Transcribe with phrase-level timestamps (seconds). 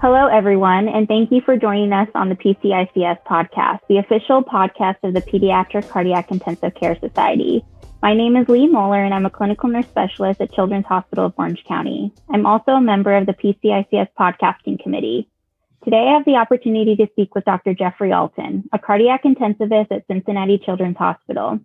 [0.00, 4.94] Hello, everyone, and thank you for joining us on the PCICS podcast, the official podcast
[5.02, 7.64] of the Pediatric Cardiac Intensive Care Society.
[8.00, 11.34] My name is Lee Moeller, and I'm a clinical nurse specialist at Children's Hospital of
[11.36, 12.12] Orange County.
[12.32, 15.28] I'm also a member of the PCICS podcasting committee.
[15.82, 17.74] Today, I have the opportunity to speak with Dr.
[17.74, 21.58] Jeffrey Alten, a cardiac intensivist at Cincinnati Children's Hospital.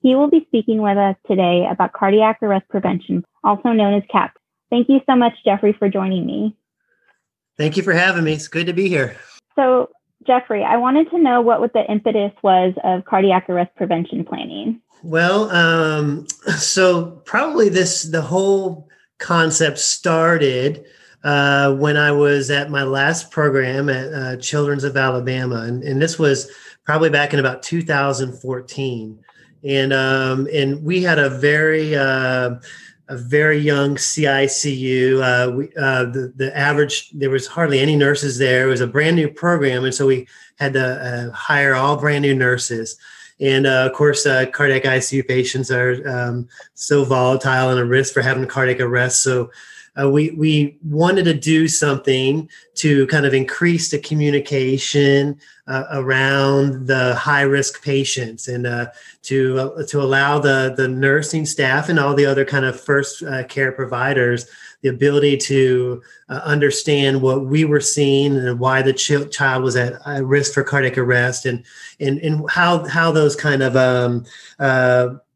[0.00, 4.32] He will be speaking with us today about cardiac arrest prevention, also known as CAP.
[4.70, 6.56] Thank you so much, Jeffrey, for joining me.
[7.58, 8.34] Thank you for having me.
[8.34, 9.16] It's good to be here.
[9.54, 9.88] So,
[10.26, 14.80] Jeffrey, I wanted to know what, what the impetus was of cardiac arrest prevention planning.
[15.02, 16.26] Well, um,
[16.58, 18.88] so probably this the whole
[19.18, 20.84] concept started
[21.24, 26.00] uh, when I was at my last program at uh, Children's of Alabama, and, and,
[26.00, 26.48] this was
[26.84, 29.18] probably back in about 2014,
[29.64, 32.56] and um, and we had a very uh,
[33.08, 35.20] a very young CICU.
[35.22, 38.66] Uh, we, uh, the, the average, there was hardly any nurses there.
[38.66, 39.84] It was a brand new program.
[39.84, 40.26] And so we
[40.58, 42.98] had to uh, hire all brand new nurses.
[43.38, 48.14] And uh, of course, uh, cardiac ICU patients are um, so volatile and a risk
[48.14, 49.22] for having cardiac arrest.
[49.22, 49.50] So
[50.00, 56.86] uh, we we wanted to do something to kind of increase the communication uh, around
[56.86, 58.86] the high risk patients and uh,
[59.22, 63.22] to uh, to allow the the nursing staff and all the other kind of first
[63.22, 64.46] uh, care providers
[64.82, 69.74] the ability to uh, understand what we were seeing and why the ch- child was
[69.74, 71.64] at risk for cardiac arrest and
[71.98, 74.24] and and how how those kind of um,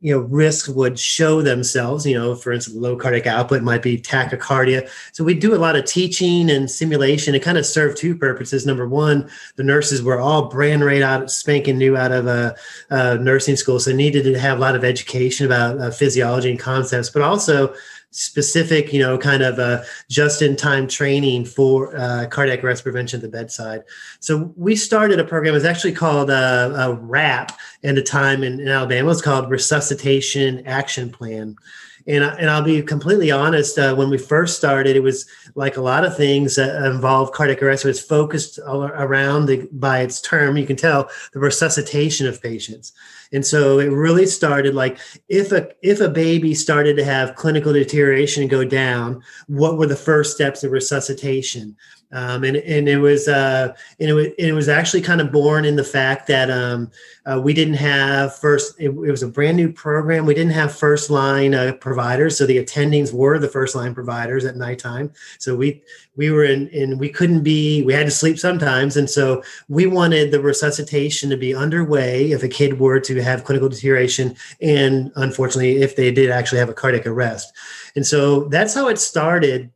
[0.00, 3.98] you know risks would show themselves you know for instance low cardiac output might be
[3.98, 4.88] tachycardia.
[5.12, 7.34] So we do a lot of teaching and simulation.
[7.34, 8.66] It kind of served two purposes.
[8.66, 12.56] Number one the nurses were all brand right out spanking new out of a,
[12.90, 16.58] a nursing school so needed to have a lot of education about uh, physiology and
[16.58, 17.74] concepts but also
[18.10, 23.28] specific, you know, kind of a just-in-time training for uh, cardiac arrest prevention at the
[23.28, 23.84] bedside.
[24.18, 25.54] So we started a program.
[25.54, 29.10] It's actually called uh, a, a RAP at the time in, in Alabama.
[29.10, 31.56] It's called Resuscitation Action Plan.
[32.06, 33.78] And, and I'll be completely honest.
[33.78, 37.62] Uh, when we first started, it was like a lot of things that involve cardiac
[37.62, 37.84] arrest.
[37.84, 40.56] It was focused around the, by its term.
[40.56, 42.92] You can tell the resuscitation of patients.
[43.32, 47.72] And so it really started like if a if a baby started to have clinical
[47.72, 51.76] deterioration and go down, what were the first steps of resuscitation?
[52.12, 55.64] Um, and and it was uh, and it was it was actually kind of born
[55.64, 56.90] in the fact that um,
[57.24, 58.74] uh, we didn't have first.
[58.80, 60.26] It, it, was a brand new program.
[60.26, 64.44] We didn't have first line uh, providers, so the attendings were the first line providers
[64.44, 65.12] at nighttime.
[65.38, 65.82] So we
[66.16, 67.84] we were in, and we couldn't be.
[67.84, 72.42] We had to sleep sometimes, and so we wanted the resuscitation to be underway if
[72.42, 76.74] a kid were to have clinical deterioration, and unfortunately, if they did actually have a
[76.74, 77.52] cardiac arrest.
[77.94, 79.70] And so that's how it started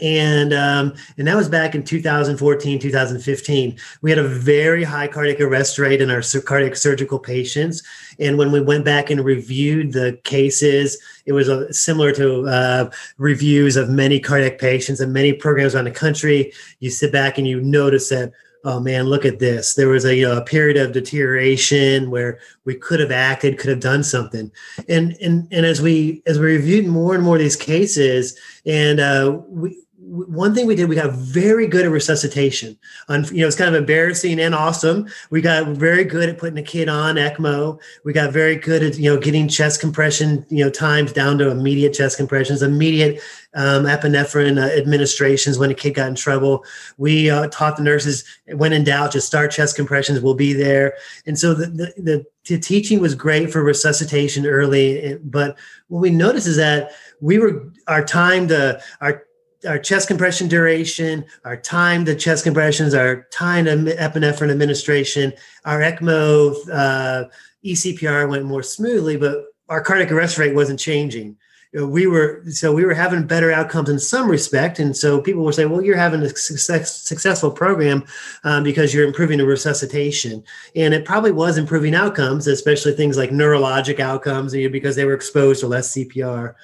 [0.00, 5.40] and um, and that was back in 2014 2015 we had a very high cardiac
[5.40, 7.82] arrest rate in our cardiac surgical patients.
[8.18, 12.90] And when we went back and reviewed the cases it was a, similar to uh,
[13.18, 16.52] reviews of many cardiac patients and many programs around the country.
[16.80, 18.32] You sit back and you notice that
[18.64, 19.74] oh man look at this.
[19.74, 23.70] There was a, you know, a period of deterioration where we could have acted could
[23.70, 24.50] have done something.
[24.88, 29.00] And and and as we as we reviewed more and more of these cases and
[29.00, 32.78] uh, we one thing we did, we got very good at resuscitation.
[33.08, 35.08] On you know, it's kind of embarrassing and awesome.
[35.30, 37.78] We got very good at putting a kid on ECMO.
[38.04, 41.50] We got very good at you know getting chest compression you know times down to
[41.50, 43.20] immediate chest compressions, immediate
[43.54, 46.64] um, epinephrine uh, administrations when a kid got in trouble.
[46.96, 50.20] We uh, taught the nurses when in doubt, just start chest compressions.
[50.20, 50.94] We'll be there.
[51.26, 55.58] And so the, the, the, the teaching was great for resuscitation early, but
[55.88, 59.24] what we noticed is that we were our time to our
[59.66, 65.32] our chest compression duration, our time to chest compressions, our time to epinephrine administration,
[65.64, 67.24] our ECMO uh,
[67.64, 71.36] ECPR went more smoothly, but our cardiac arrest rate wasn't changing.
[71.72, 75.52] We were so we were having better outcomes in some respect, and so people were
[75.52, 78.02] saying, "Well, you're having a success, successful program
[78.42, 80.42] um, because you're improving the resuscitation,"
[80.74, 85.60] and it probably was improving outcomes, especially things like neurologic outcomes, because they were exposed
[85.60, 86.56] to less CPR.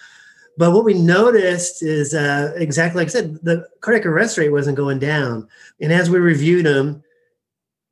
[0.59, 4.77] But what we noticed is uh, exactly like I said, the cardiac arrest rate wasn't
[4.77, 5.49] going down.
[5.81, 7.03] And as we reviewed them,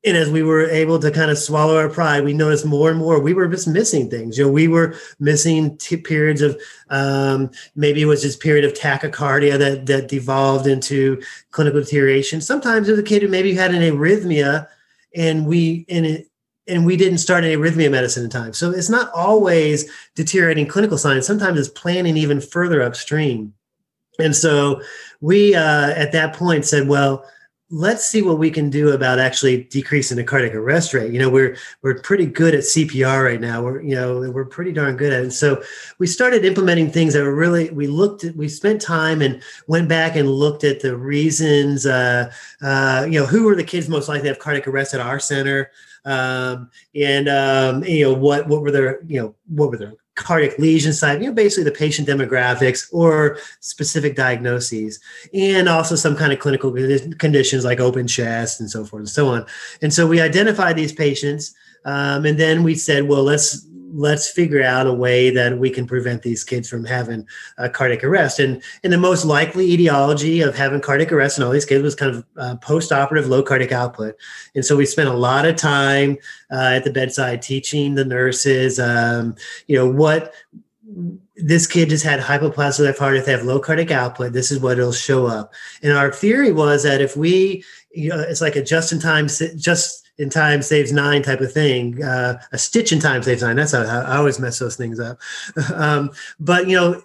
[0.04, 2.98] and as we were able to kind of swallow our pride, we noticed more and
[2.98, 4.36] more we were just missing things.
[4.36, 8.74] You know, we were missing t- periods of um, maybe it was just period of
[8.74, 11.22] tachycardia that that devolved into
[11.52, 12.42] clinical deterioration.
[12.42, 14.68] Sometimes it was a kid who maybe had an arrhythmia,
[15.14, 16.28] and we and it
[16.66, 18.52] and we didn't start any arrhythmia medicine in time.
[18.52, 21.26] So it's not always deteriorating clinical signs.
[21.26, 23.52] Sometimes it's planning even further upstream.
[24.18, 24.80] And so
[25.20, 27.28] we uh, at that point said, well,
[27.74, 31.12] let's see what we can do about actually decreasing the cardiac arrest rate.
[31.12, 33.62] You know, we're we're pretty good at CPR right now.
[33.62, 35.22] We're you know we're pretty darn good at it.
[35.24, 35.60] And so
[35.98, 39.88] we started implementing things that were really we looked at we spent time and went
[39.88, 41.84] back and looked at the reasons.
[41.84, 42.32] Uh,
[42.62, 45.18] uh, you know, who were the kids most likely to have cardiac arrest at our
[45.18, 45.72] center,
[46.04, 50.58] um, and um, you know what what were their you know what were their cardiac
[50.58, 55.00] lesion side, you know, basically the patient demographics or specific diagnoses,
[55.32, 56.72] and also some kind of clinical
[57.18, 59.44] conditions like open chest and so forth and so on.
[59.82, 64.62] And so we identified these patients, um, and then we said, well, let's let's figure
[64.62, 67.26] out a way that we can prevent these kids from having
[67.58, 68.40] a cardiac arrest.
[68.40, 71.94] And, and the most likely etiology of having cardiac arrest in all these kids was
[71.94, 74.16] kind of uh, post-operative low cardiac output.
[74.54, 76.18] And so we spent a lot of time
[76.50, 79.36] uh, at the bedside teaching the nurses, um,
[79.68, 80.34] you know, what
[81.36, 83.16] this kid just had hypoplastic left heart.
[83.16, 85.52] If they have low cardiac output, this is what it'll show up.
[85.82, 90.30] And our theory was that if we, you know, it's like a just-in-time, just in
[90.30, 92.02] time saves nine type of thing.
[92.02, 93.56] Uh, a stitch in time saves nine.
[93.56, 95.18] That's how I always mess those things up.
[95.74, 97.02] um, but you know,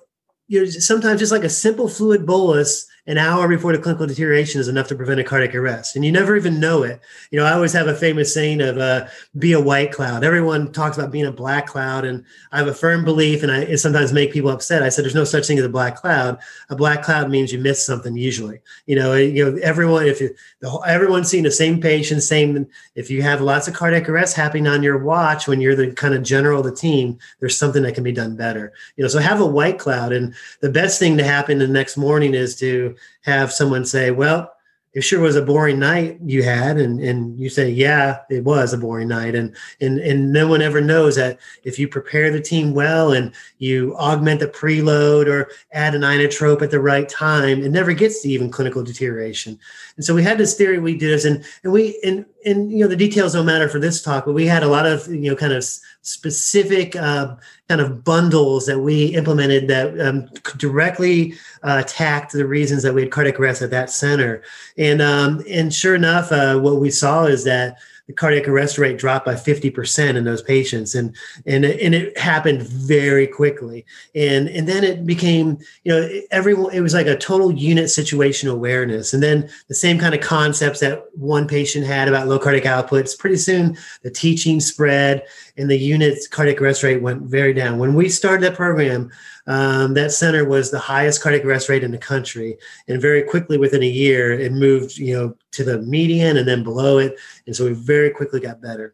[0.47, 4.67] you're sometimes just like a simple fluid bolus an hour before the clinical deterioration is
[4.67, 5.95] enough to prevent a cardiac arrest.
[5.95, 7.01] And you never even know it.
[7.31, 9.07] You know, I always have a famous saying of uh,
[9.37, 10.23] be a white cloud.
[10.23, 12.05] Everyone talks about being a black cloud.
[12.05, 14.83] And I have a firm belief, and I it sometimes make people upset.
[14.83, 16.39] I said, there's no such thing as a black cloud.
[16.69, 18.59] A black cloud means you missed something usually.
[18.85, 22.67] You know, you know, everyone, if you, the whole, everyone's seeing the same patient, same,
[22.95, 26.13] if you have lots of cardiac arrests happening on your watch when you're the kind
[26.13, 28.73] of general of the team, there's something that can be done better.
[28.95, 30.11] You know, so have a white cloud.
[30.11, 32.88] And the best thing to happen the next morning is to
[33.21, 34.51] have someone say, well,
[34.93, 38.73] it sure was a boring night you had and and you say yeah it was
[38.73, 42.41] a boring night and and and no one ever knows that if you prepare the
[42.41, 47.63] team well and you augment the preload or add an inotrope at the right time
[47.63, 49.59] it never gets to even clinical deterioration.
[49.95, 52.79] And so we had this theory we did this and and we and and you
[52.79, 55.29] know the details don't matter for this talk but we had a lot of you
[55.29, 55.63] know kind of
[56.01, 57.35] specific uh,
[57.67, 63.01] kind of bundles that we implemented that um, directly uh, attacked the reasons that we
[63.01, 64.41] had cardiac arrest at that center.
[64.77, 67.77] And um, and sure enough, uh, what we saw is that
[68.09, 71.15] the cardiac arrest rate dropped by 50% in those patients and
[71.45, 73.85] and it, and it happened very quickly.
[74.15, 78.49] And and then it became you know everyone it was like a total unit situation
[78.49, 79.13] awareness.
[79.13, 83.17] And then the same kind of concepts that one patient had about low cardiac outputs
[83.17, 85.23] pretty soon the teaching spread
[85.55, 87.77] and the unit's cardiac arrest rate went very down.
[87.77, 89.11] When we started that program
[89.49, 92.55] um, that center was the highest cardiac arrest rate in the country.
[92.87, 96.63] And very quickly, within a year, it moved, you know, to the median and then
[96.63, 97.19] below it.
[97.47, 98.93] And so we very quickly got better.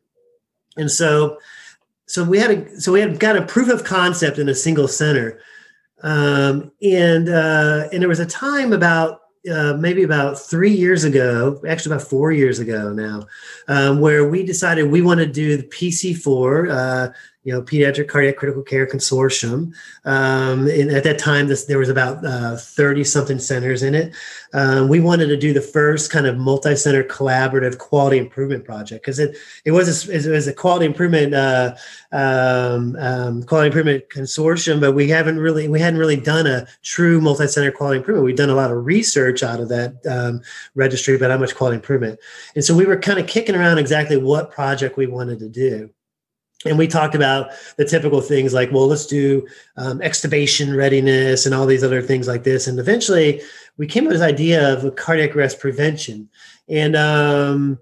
[0.78, 1.40] And so,
[2.06, 4.88] so we had a, so we had got a proof of concept in a single
[4.88, 5.42] center.
[6.04, 11.62] Um, and, uh, and there was a time about uh, maybe about three years ago,
[11.68, 13.28] actually about four years ago now,
[13.68, 17.14] um, where we decided we want to do the PC4, uh,
[17.46, 19.72] you know, Pediatric Cardiac Critical Care Consortium.
[20.04, 22.22] Um, and at that time, this, there was about
[22.60, 24.16] 30 uh, something centers in it.
[24.54, 29.20] Um, we wanted to do the first kind of multi-center collaborative quality improvement project because
[29.20, 31.76] it, it was a, it was a quality improvement uh,
[32.12, 37.22] um, um, quality improvement consortium, but we haven't really we hadn't really done a true
[37.22, 38.26] multi-center quality improvement.
[38.26, 40.42] We've done a lot of research out of that um,
[40.74, 42.20] registry about how much quality improvement,
[42.56, 45.92] and so we were kind of kicking around exactly what project we wanted to do
[46.66, 49.46] and we talked about the typical things like well let's do
[49.78, 52.68] um, extubation readiness and all these other things like this.
[52.68, 53.42] And eventually
[53.78, 56.30] we came up with this idea of cardiac arrest prevention.
[56.68, 57.80] And um,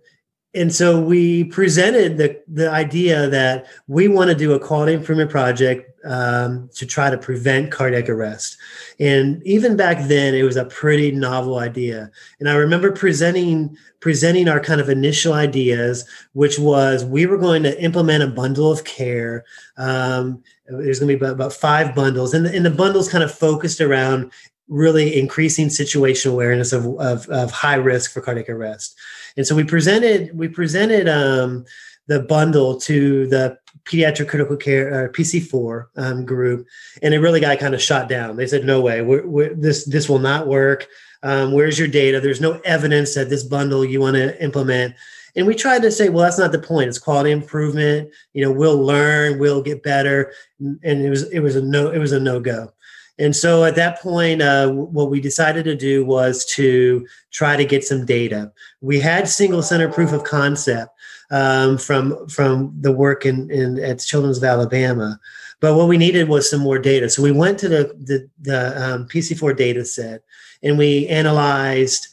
[0.56, 5.32] and so we presented the, the idea that we want to do a quality improvement
[5.32, 8.58] project um, to try to prevent cardiac arrest.
[9.00, 12.12] And even back then, it was a pretty novel idea.
[12.40, 17.64] And I remember presenting presenting our kind of initial ideas, which was we were going
[17.64, 19.46] to implement a bundle of care.
[19.78, 23.24] Um, there's going to be about, about five bundles, and the, and the bundles kind
[23.24, 24.32] of focused around
[24.68, 28.96] really increasing situational awareness of, of, of high risk for cardiac arrest.
[29.38, 31.66] And so we presented we presented um,
[32.08, 36.68] the bundle to the pediatric critical care uh, PC4 um, group,
[37.02, 38.36] and it really got kind of shot down.
[38.36, 40.88] They said, "No way, we're, we're, this this will not work.
[41.24, 42.20] Um, where's your data?
[42.20, 44.96] There's no evidence that this bundle you want to implement."
[45.36, 46.90] And we tried to say, "Well, that's not the point.
[46.90, 48.12] It's quality improvement.
[48.34, 52.00] You know, we'll learn, we'll get better." And it was it was a no it
[52.00, 52.72] was a no go.
[53.20, 57.66] And so at that point, uh, what we decided to do was to try to
[57.66, 58.52] get some data.
[58.82, 60.90] We had single center proof of concept
[61.30, 65.20] um, from from the work in, in at Children's of Alabama,
[65.60, 67.10] But what we needed was some more data.
[67.10, 70.22] So we went to the, the, the um, PC4 data set
[70.62, 72.08] and we analyzed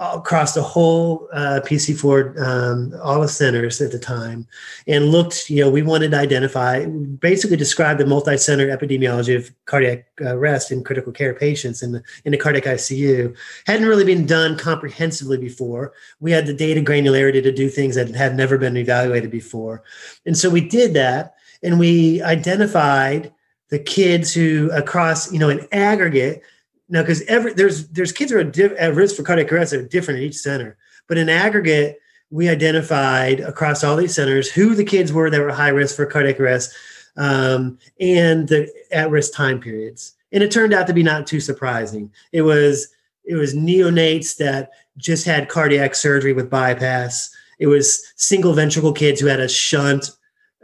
[0.00, 4.46] across the whole uh, PC4, um, all the centers at the time,
[4.86, 10.06] and looked, you know, we wanted to identify, basically describe the multi-center epidemiology of cardiac
[10.22, 13.36] arrest in critical care patients in the, in the cardiac ICU.
[13.66, 15.92] Hadn't really been done comprehensively before.
[16.18, 19.82] We had the data granularity to do things that had never been evaluated before.
[20.24, 23.34] And so we did that, and we identified
[23.68, 26.42] the kids who across, you know, an aggregate,
[26.90, 29.80] now, because every there's there's kids who are diff, at risk for cardiac arrest that
[29.80, 34.74] are different at each center, but in aggregate, we identified across all these centers who
[34.74, 36.74] the kids were that were high risk for cardiac arrest
[37.16, 40.14] um, and the at-risk time periods.
[40.32, 42.12] And it turned out to be not too surprising.
[42.32, 42.88] It was
[43.24, 47.30] it was neonates that just had cardiac surgery with bypass.
[47.58, 50.10] It was single ventricle kids who had a shunt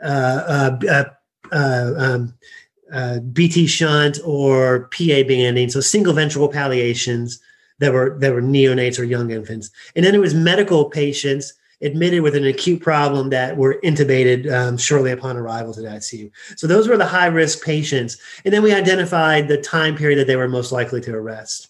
[0.02, 1.04] uh, uh, uh,
[1.52, 2.34] uh um,
[2.92, 7.40] uh, BT shunt or PA banding, so single ventricle palliations
[7.78, 11.52] that were that were neonates or young infants, and then it was medical patients
[11.82, 16.30] admitted with an acute problem that were intubated um, shortly upon arrival to the ICU.
[16.56, 20.26] So those were the high risk patients, and then we identified the time period that
[20.26, 21.68] they were most likely to arrest.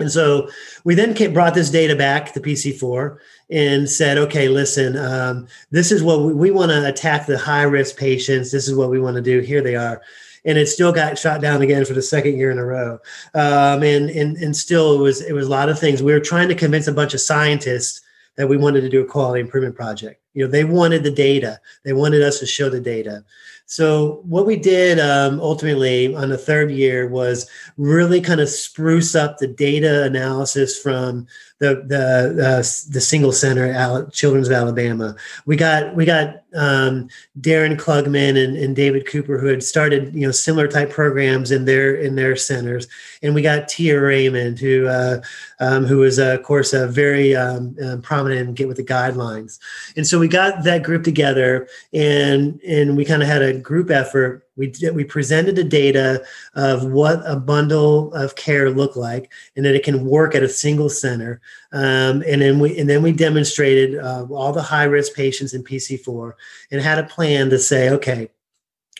[0.00, 0.50] And so
[0.82, 3.16] we then came, brought this data back to PC4
[3.50, 7.62] and said, okay, listen, um, this is what we, we want to attack the high
[7.62, 8.50] risk patients.
[8.50, 9.38] This is what we want to do.
[9.38, 10.02] Here they are
[10.44, 12.98] and it still got shot down again for the second year in a row.
[13.34, 16.02] Um, and, and, and still it was, it was a lot of things.
[16.02, 18.00] We were trying to convince a bunch of scientists
[18.36, 20.20] that we wanted to do a quality improvement project.
[20.34, 21.60] You know, they wanted the data.
[21.84, 23.24] They wanted us to show the data.
[23.66, 29.14] So what we did um, ultimately on the third year was really kind of spruce
[29.14, 31.26] up the data analysis from
[31.60, 35.14] the the uh, the single center Children's of Alabama.
[35.46, 37.08] We got we got um,
[37.40, 41.64] Darren Klugman and, and, David Cooper who had started you know similar type programs in
[41.64, 42.88] their in their centers,
[43.22, 45.20] and we got Tia Raymond who uh,
[45.60, 49.58] um, who was uh, of course a very um, uh, prominent Get with the Guidelines,
[49.96, 53.90] and so we got that group together and and we kind of had a group
[53.90, 59.32] effort we did, we presented the data of what a bundle of care looked like,
[59.56, 61.40] and that it can work at a single center.
[61.72, 65.64] Um, and then we and then we demonstrated uh, all the high risk patients in
[65.64, 66.32] PC4
[66.70, 68.30] and had a plan to say, okay,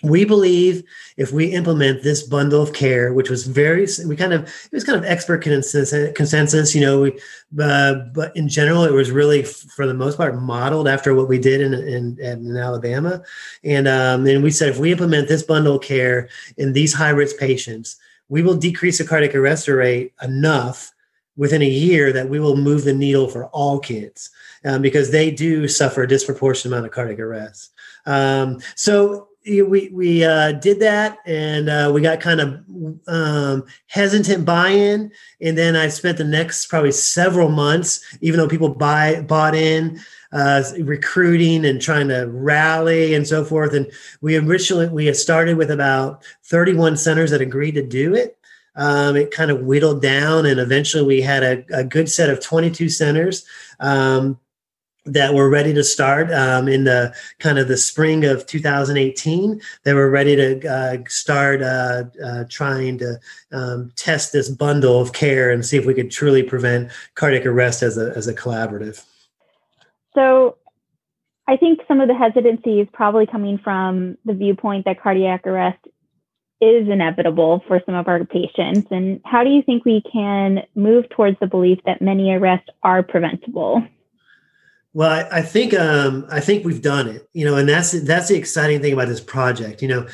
[0.02, 0.82] we believe
[1.16, 4.84] if we implement this bundle of care which was very we kind of it was
[4.84, 7.18] kind of expert consensus, consensus you know we,
[7.60, 11.38] uh, but in general it was really for the most part modeled after what we
[11.38, 13.22] did in in, in alabama.
[13.62, 17.10] And um, and we said if we implement this bundle of care in these high
[17.10, 17.96] risk patients
[18.28, 20.92] we will decrease the cardiac arrest rate enough
[21.36, 24.30] within a year that we will move the needle for all kids
[24.64, 27.72] um, because they do suffer a disproportionate amount of cardiac arrest.
[28.06, 32.60] Um, so we we uh, did that, and uh, we got kind of
[33.06, 38.70] um, hesitant buy-in, and then I spent the next probably several months, even though people
[38.70, 40.00] buy bought in,
[40.32, 43.74] uh, recruiting and trying to rally and so forth.
[43.74, 43.90] And
[44.22, 48.38] we originally we started with about 31 centers that agreed to do it.
[48.76, 52.40] Um, it kind of whittled down, and eventually we had a, a good set of
[52.40, 53.44] 22 centers.
[53.78, 54.40] Um,
[55.06, 59.92] that were ready to start um, in the kind of the spring of 2018 they
[59.92, 63.18] were ready to uh, start uh, uh, trying to
[63.52, 67.82] um, test this bundle of care and see if we could truly prevent cardiac arrest
[67.82, 69.04] as a, as a collaborative.
[70.14, 70.56] So
[71.46, 75.78] i think some of the hesitancy is probably coming from the viewpoint that cardiac arrest
[76.60, 78.88] is inevitable for some of our patients.
[78.90, 83.02] And how do you think we can move towards the belief that many arrests are
[83.02, 83.86] preventable
[84.94, 88.28] well, I, I think um, I think we've done it, you know, and that's that's
[88.28, 89.82] the exciting thing about this project.
[89.82, 90.06] You know,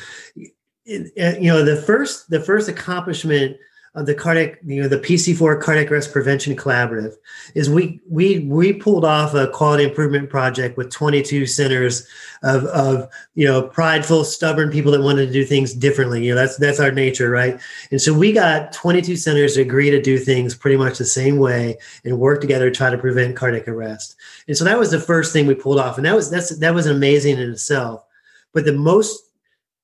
[0.85, 3.57] it, you know the first the first accomplishment
[3.93, 7.13] of the cardiac, you know, the PC4 cardiac arrest prevention collaborative
[7.55, 12.07] is we we we pulled off a quality improvement project with 22 centers
[12.41, 16.23] of of you know prideful, stubborn people that wanted to do things differently.
[16.23, 17.59] You know, that's that's our nature, right?
[17.91, 21.37] And so we got 22 centers to agree to do things pretty much the same
[21.37, 24.15] way and work together to try to prevent cardiac arrest.
[24.47, 26.73] And so that was the first thing we pulled off, and that was that's that
[26.73, 28.05] was amazing in itself.
[28.53, 29.21] But the most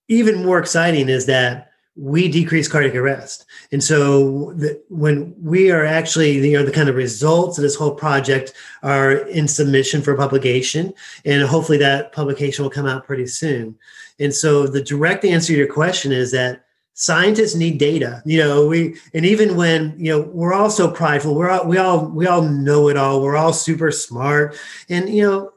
[0.07, 1.66] even more exciting is that
[1.97, 3.45] we decrease cardiac arrest.
[3.71, 7.75] And so the, when we are actually, you know, the kind of results of this
[7.75, 10.93] whole project are in submission for publication,
[11.25, 13.75] and hopefully that publication will come out pretty soon.
[14.19, 16.63] And so the direct answer to your question is that
[16.99, 21.35] scientists need data you know we and even when you know we're all so prideful
[21.35, 24.57] we're all we all we all know it all we're all super smart
[24.89, 25.51] and you know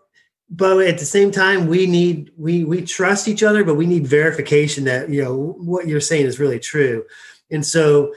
[0.51, 4.07] but at the same time we need we we trust each other but we need
[4.07, 7.05] verification that you know what you're saying is really true
[7.51, 8.13] and so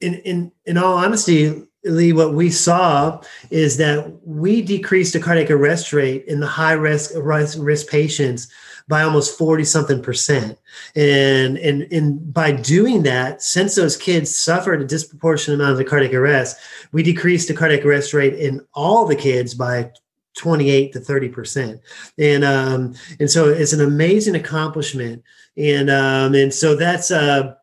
[0.00, 5.50] in in in all honesty Lee, what we saw is that we decreased the cardiac
[5.50, 8.48] arrest rate in the high risk risk patients
[8.86, 10.58] by almost 40 something percent.
[10.94, 15.84] And, and, and by doing that, since those kids suffered a disproportionate amount of the
[15.84, 16.58] cardiac arrest,
[16.92, 19.90] we decreased the cardiac arrest rate in all the kids by
[20.36, 21.80] 28 to 30 percent
[22.18, 25.22] and um and so it's an amazing accomplishment
[25.56, 27.54] and um and so that's uh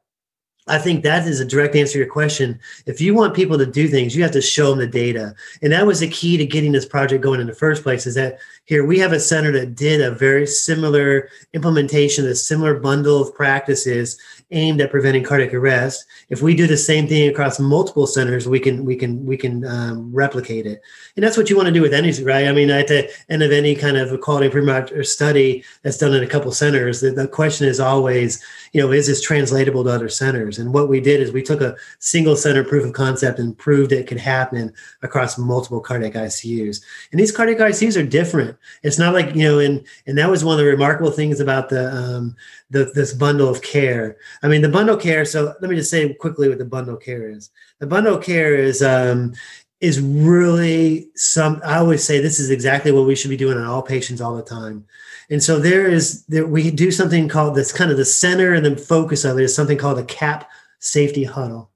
[0.68, 2.60] I think that is a direct answer to your question.
[2.86, 5.34] If you want people to do things, you have to show them the data.
[5.62, 8.16] And that was the key to getting this project going in the first place is
[8.16, 13.22] that here we have a center that did a very similar implementation, a similar bundle
[13.22, 14.20] of practices
[14.52, 16.06] aimed at preventing cardiac arrest.
[16.30, 19.66] If we do the same thing across multiple centers, we can we can we can
[19.66, 20.82] um, replicate it,
[21.16, 22.48] and that's what you want to do with anything, right?
[22.48, 26.14] I mean, at the end of any kind of quality improvement or study that's done
[26.14, 29.90] in a couple centers, the, the question is always, you know, is this translatable to
[29.90, 30.60] other centers?
[30.60, 33.92] And what we did is we took a single center proof of concept and proved
[33.92, 36.82] it could happen across multiple cardiac ICUs.
[37.12, 38.58] And these cardiac ICUs are different.
[38.84, 41.70] It's not like you know, and and that was one of the remarkable things about
[41.70, 42.36] the um,
[42.70, 44.18] the this bundle of care.
[44.44, 45.26] I mean, the bundle care.
[45.26, 47.50] So let me just say quickly what the bundle care is.
[47.80, 49.34] The bundle care is um,
[49.82, 51.62] is really some.
[51.66, 54.36] I always say this is exactly what we should be doing on all patients all
[54.36, 54.86] the time.
[55.30, 58.66] And so there is there we do something called that's kind of the center and
[58.66, 61.70] the focus of it is something called a CAP safety huddle.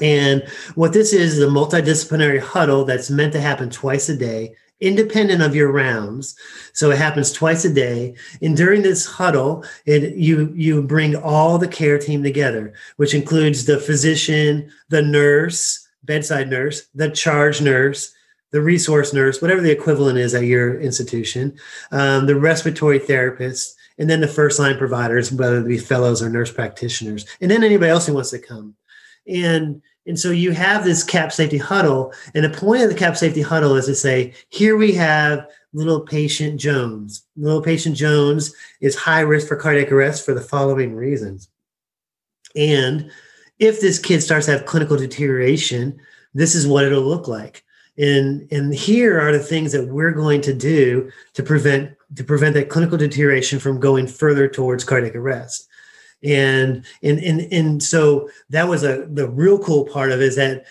[0.00, 0.42] And
[0.74, 5.42] what this is is a multidisciplinary huddle that's meant to happen twice a day independent
[5.42, 6.36] of your rounds.
[6.72, 8.14] So it happens twice a day.
[8.42, 13.64] And during this huddle, it, you you bring all the care team together, which includes
[13.64, 18.14] the physician, the nurse, bedside nurse, the charge nurse,
[18.50, 21.58] the resource nurse, whatever the equivalent is at your institution,
[21.90, 26.28] um, the respiratory therapist, and then the first line providers, whether it be fellows or
[26.28, 28.74] nurse practitioners, and then anybody else who wants to come.
[29.26, 33.16] And and so you have this cap safety huddle, and the point of the cap
[33.16, 37.24] safety huddle is to say, here we have little patient Jones.
[37.36, 41.48] Little patient Jones is high risk for cardiac arrest for the following reasons.
[42.54, 43.10] And
[43.58, 45.98] if this kid starts to have clinical deterioration,
[46.34, 47.64] this is what it'll look like.
[47.96, 52.54] And, and here are the things that we're going to do to prevent to prevent
[52.54, 55.68] that clinical deterioration from going further towards cardiac arrest
[56.24, 60.36] and and and and so that was a the real cool part of it is
[60.36, 60.64] that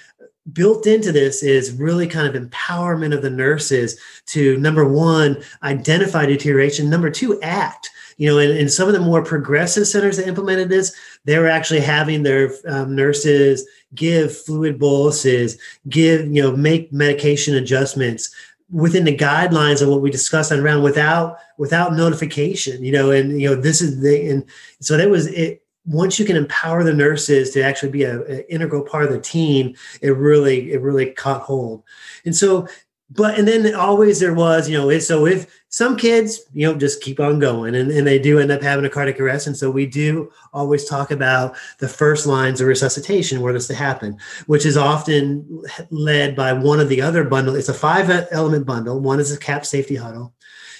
[0.51, 6.25] built into this is really kind of empowerment of the nurses to number one identify
[6.25, 6.89] deterioration.
[6.89, 7.89] Number two act.
[8.17, 10.93] You know in, in some of the more progressive centers that implemented this
[11.25, 15.57] they were actually having their um, nurses give fluid boluses
[15.89, 18.29] give you know make medication adjustments
[18.71, 23.39] within the guidelines of what we discussed on round without without notification you know and
[23.39, 24.45] you know this is the and
[24.80, 28.84] so that was it once you can empower the nurses to actually be an integral
[28.84, 31.84] part of the team it really it really caught hold.
[32.26, 32.67] And so
[33.09, 37.01] but and then always there was you know so if some kids you know just
[37.01, 39.47] keep on going and, and they do end up having a cardiac arrest.
[39.47, 43.73] And so we do always talk about the first lines of resuscitation where this to
[43.73, 47.55] happen which is often led by one of the other bundle.
[47.55, 48.99] It's a five element bundle.
[48.99, 50.33] One is a cap safety huddle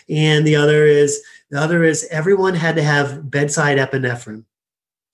[0.10, 4.44] and the other is the other is everyone had to have bedside epinephrine.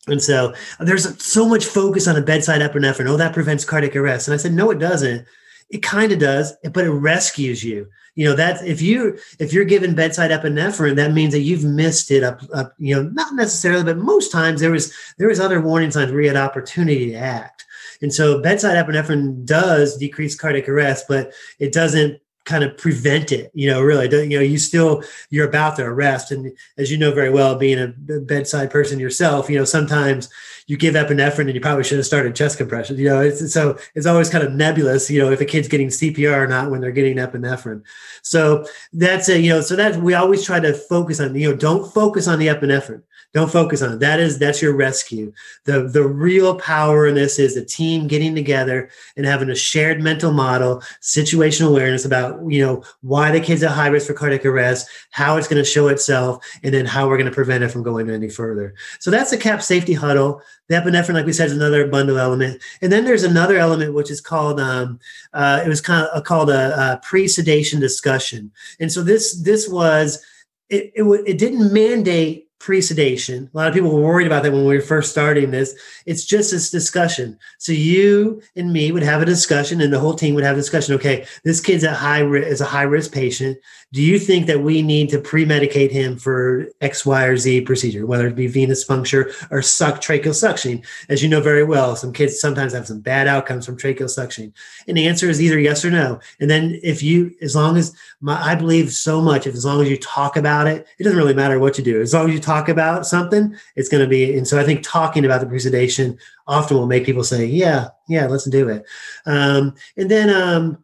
[0.07, 3.07] And so there's so much focus on a bedside epinephrine.
[3.07, 4.27] Oh, that prevents cardiac arrest.
[4.27, 5.25] And I said, no, it doesn't
[5.69, 7.87] it kind of does but it rescues you.
[8.15, 12.11] You know that if you if you're given bedside epinephrine that means that you've missed
[12.11, 15.61] it up, up you know not necessarily but most times there was there was other
[15.61, 17.65] warning signs where you had opportunity to act.
[18.01, 23.51] And so bedside epinephrine does decrease cardiac arrest but it doesn't kind of prevent it
[23.53, 24.09] you know really.
[24.09, 26.31] You know you still you're about to arrest.
[26.31, 27.87] And as you know very well being a
[28.19, 30.29] bedside person yourself you know sometimes
[30.67, 33.77] you give epinephrine and you probably should have started chest compression you know it's so
[33.95, 36.79] it's always kind of nebulous you know if a kid's getting cpr or not when
[36.79, 37.81] they're getting epinephrine
[38.21, 41.55] so that's a you know so that we always try to focus on you know
[41.55, 43.01] don't focus on the epinephrine
[43.33, 43.99] don't focus on it.
[43.99, 45.31] That is that's your rescue.
[45.65, 50.01] The the real power in this is a team getting together and having a shared
[50.01, 54.45] mental model, situational awareness about you know why the kids at high risk for cardiac
[54.45, 57.69] arrest, how it's going to show itself, and then how we're going to prevent it
[57.69, 58.73] from going any further.
[58.99, 60.41] So that's the CAP safety huddle.
[60.67, 64.09] The epinephrine, like we said, is another bundle element, and then there's another element which
[64.09, 64.99] is called um,
[65.33, 68.51] uh, it was kind of called a, a pre sedation discussion.
[68.79, 70.25] And so this this was
[70.69, 73.49] it, it, it didn't mandate pre-sedation.
[73.53, 75.73] A lot of people were worried about that when we were first starting this.
[76.05, 77.39] It's just this discussion.
[77.57, 80.59] So you and me would have a discussion, and the whole team would have a
[80.59, 80.93] discussion.
[80.95, 83.57] Okay, this kid's at high risk is a high risk patient.
[83.91, 88.05] Do you think that we need to pre-medicate him for X, Y, or Z procedure,
[88.05, 90.85] whether it be venous puncture or suck tracheal suctioning?
[91.07, 94.51] As you know very well, some kids sometimes have some bad outcomes from tracheal suctioning,
[94.87, 96.19] and the answer is either yes or no.
[96.39, 99.81] And then if you, as long as my, I believe so much, if as long
[99.81, 102.01] as you talk about it, it doesn't really matter what you do.
[102.01, 104.35] As long as you talk about something, it's going to be.
[104.37, 108.27] And so I think talking about the pre-sedation often will make people say, yeah, yeah,
[108.27, 108.85] let's do it.
[109.25, 110.83] Um, and then, um,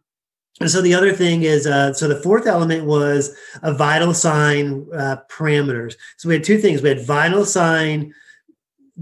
[0.60, 4.86] and so the other thing is, uh, so the fourth element was a vital sign
[4.94, 5.96] uh, parameters.
[6.16, 6.80] So we had two things.
[6.80, 8.14] We had vital sign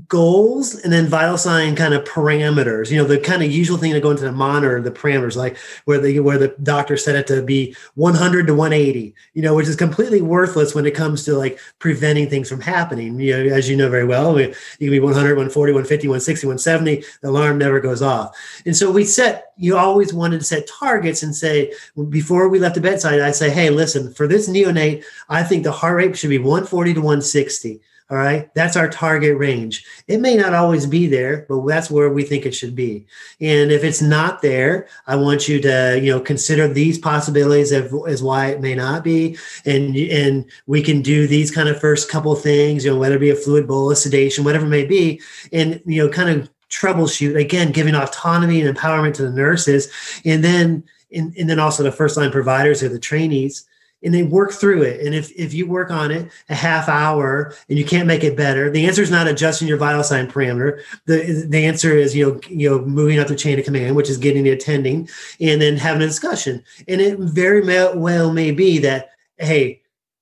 [0.09, 3.93] goals and then vital sign kind of parameters you know the kind of usual thing
[3.93, 7.29] to go into the monitor the parameters like where the where the doctor set it
[7.29, 11.39] to be 100 to 180 you know which is completely worthless when it comes to
[11.39, 13.21] like preventing things from happening.
[13.21, 17.05] You know as you know very well you can be 100 140 150 160 170
[17.21, 18.37] the alarm never goes off.
[18.67, 21.73] And so we set you always wanted to set targets and say
[22.09, 25.71] before we left the bedside i say hey listen for this neonate i think the
[25.71, 28.53] heart rate should be 140 to 160 all right.
[28.55, 29.83] That's our target range.
[30.09, 33.07] It may not always be there, but that's where we think it should be.
[33.41, 37.95] And if it's not there, I want you to, you know, consider these possibilities of,
[38.07, 39.39] as why it may not be.
[39.65, 43.21] And, and we can do these kind of first couple things, you know, whether it
[43.21, 45.23] be a fluid bolus, sedation, whatever it may be.
[45.51, 49.91] And, you know, kind of troubleshoot again, giving autonomy and empowerment to the nurses.
[50.27, 53.67] And then, and, and then also the first line providers or the trainees
[54.03, 55.05] and they work through it.
[55.05, 58.37] And if, if you work on it a half hour and you can't make it
[58.37, 60.81] better, the answer is not adjusting your vital sign parameter.
[61.07, 64.11] The, the answer is, you know, you know, moving up the chain of command, which
[64.11, 65.09] is getting the attending
[65.41, 66.63] and then having a discussion.
[66.87, 67.63] And it very
[67.97, 69.81] well may be that, hey,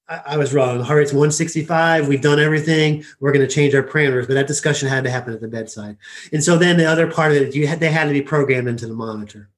[0.08, 0.80] I, was wrong.
[0.80, 2.06] Heart rate's 165.
[2.06, 3.04] We've done everything.
[3.20, 5.96] We're going to change our parameters, but that discussion had to happen at the bedside.
[6.32, 8.68] And so then the other part of it, you had, they had to be programmed
[8.68, 9.48] into the monitor.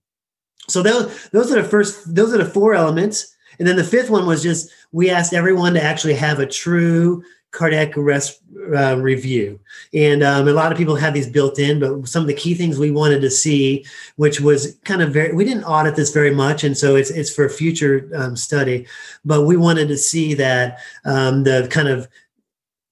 [0.69, 4.11] So those, those are the first, those are the four elements and then the fifth
[4.11, 7.23] one was just we asked everyone to actually have a true
[7.55, 8.41] cardiac arrest
[8.77, 9.59] uh, review.
[9.95, 12.55] And um, a lot of people had these built in, but some of the key
[12.55, 13.87] things we wanted to see,
[14.17, 16.65] which was kind of very, we didn't audit this very much.
[16.65, 18.87] And so it's, it's for future um, study,
[19.25, 22.09] but we wanted to see that um, the kind of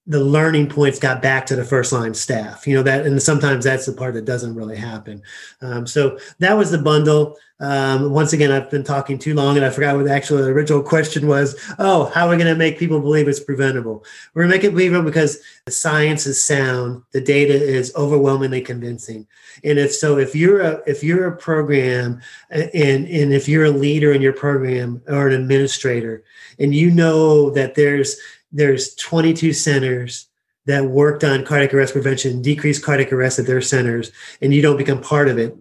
[0.06, 3.64] the learning points got back to the first line staff you know that and sometimes
[3.64, 5.22] that's the part that doesn't really happen.
[5.60, 7.38] Um, so that was the bundle.
[7.60, 10.82] Um, once again i've been talking too long and i forgot what the actual original
[10.82, 11.54] question was.
[11.78, 14.04] Oh how are we going to make people believe it's preventable?
[14.34, 19.28] We're make it believable because the science is sound the data is overwhelmingly convincing.
[19.62, 23.70] And if so if you're a if you're a program and and if you're a
[23.70, 26.24] leader in your program or an administrator
[26.58, 28.16] and you know that there's
[28.52, 30.28] there's 22 centers
[30.66, 34.76] that worked on cardiac arrest prevention, decreased cardiac arrest at their centers, and you don't
[34.76, 35.56] become part of it.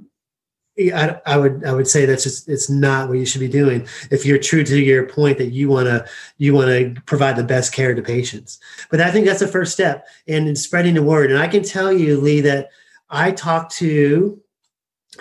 [0.80, 3.88] I, I, would I would say that's just it's not what you should be doing
[4.10, 7.44] if you're true to your point that you want to you want to provide the
[7.44, 8.58] best care to patients.
[8.90, 11.30] But I think that's the first step and in spreading the word.
[11.30, 12.70] And I can tell you, Lee, that
[13.10, 14.42] I talked to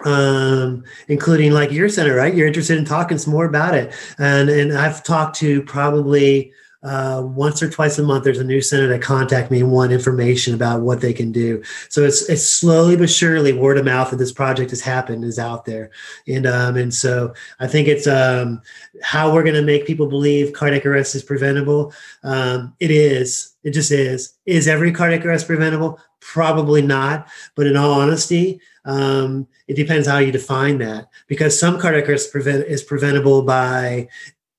[0.05, 2.35] um, including like your center, right?
[2.35, 6.53] You're interested in talking some more about it, and and I've talked to probably
[6.83, 9.93] uh, once or twice a month, there's a new center that contact me and want
[9.93, 11.63] information about what they can do.
[11.91, 15.39] So it's it's slowly but surely word of mouth that this project has happened is
[15.39, 15.91] out there,
[16.27, 18.63] and um, and so I think it's um,
[19.03, 21.93] how we're going to make people believe cardiac arrest is preventable.
[22.23, 23.55] Um, it is.
[23.63, 24.35] It just is.
[24.47, 26.01] Is every cardiac arrest preventable?
[26.21, 27.29] Probably not.
[27.57, 31.09] But in all honesty, um, it depends how you define that.
[31.27, 34.09] Because some cardiac arrest prevent, is preventable by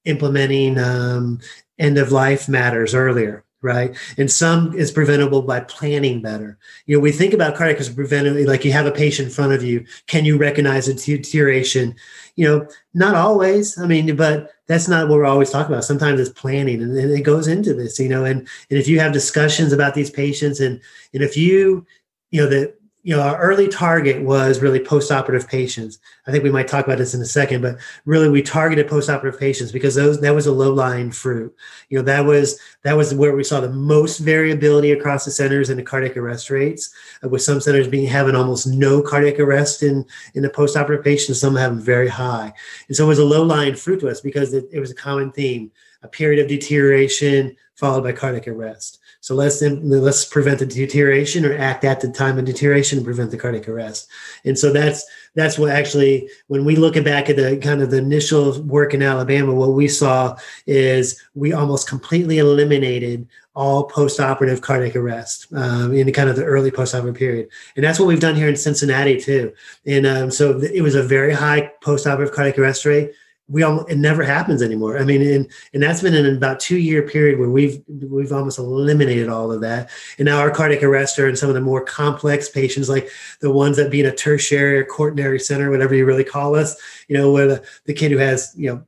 [0.06, 1.40] implementing um,
[1.82, 3.96] end of life matters earlier right?
[4.18, 6.58] And some is preventable by planning better.
[6.88, 9.54] You know we think about cardiac as preventative like you have a patient in front
[9.54, 11.96] of you can you recognize a deterioration?
[12.36, 15.84] You know not always i mean but that's not what we're always talking about.
[15.84, 18.40] Sometimes it's planning and, and it goes into this you know and
[18.70, 20.82] and if you have discussions about these patients and
[21.14, 21.86] and if you
[22.32, 25.98] you know that you know, our early target was really post-operative patients.
[26.28, 29.40] I think we might talk about this in a second, but really we targeted post-operative
[29.40, 31.56] patients because those that was a low-lying fruit.
[31.90, 35.72] You know, that was that was where we saw the most variability across the centers
[35.72, 39.82] in the cardiac arrest rates, uh, with some centers being having almost no cardiac arrest
[39.82, 42.54] in in the post-operative patients, some having very high.
[42.88, 45.32] And so it was a low-lying fruit to us because it, it was a common
[45.32, 45.72] theme:
[46.04, 49.00] a period of deterioration followed by cardiac arrest.
[49.22, 53.30] So let's let's prevent the deterioration or act at the time of deterioration and prevent
[53.30, 54.10] the cardiac arrest.
[54.46, 55.06] And so that's
[55.36, 59.04] that's what actually when we look back at the kind of the initial work in
[59.04, 66.08] Alabama, what we saw is we almost completely eliminated all post-operative cardiac arrest um, in
[66.08, 69.22] the kind of the early post-operative period, and that's what we've done here in Cincinnati
[69.22, 69.54] too.
[69.86, 73.12] And um, so it was a very high post-operative cardiac arrest rate
[73.52, 74.98] we all it never happens anymore.
[74.98, 78.58] I mean, and and that's been in about two year period where we've we've almost
[78.58, 79.90] eliminated all of that.
[80.18, 83.10] And now our cardiac arrestor and some of the more complex patients, like
[83.42, 86.76] the ones that be in a tertiary or quaternary center, whatever you really call us,
[87.10, 88.84] you know, where the, the kid who has you know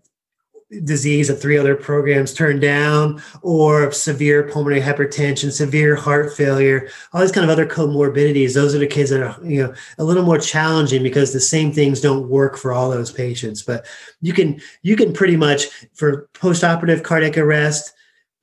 [0.83, 7.21] disease that three other programs turned down, or severe pulmonary hypertension, severe heart failure, all
[7.21, 8.53] these kind of other comorbidities.
[8.53, 11.71] Those are the kids that are, you know, a little more challenging because the same
[11.71, 13.61] things don't work for all those patients.
[13.61, 13.85] But
[14.21, 17.93] you can you can pretty much for postoperative cardiac arrest,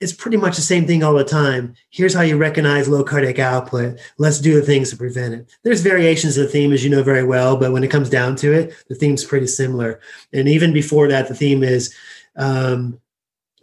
[0.01, 1.75] it's pretty much the same thing all the time.
[1.91, 4.01] Here's how you recognize low cardiac output.
[4.17, 5.55] Let's do the things to prevent it.
[5.63, 8.37] There's variations of the theme, as you know very well, but when it comes down
[8.37, 10.01] to it, the theme's pretty similar.
[10.33, 11.95] And even before that, the theme is
[12.37, 13.01] um,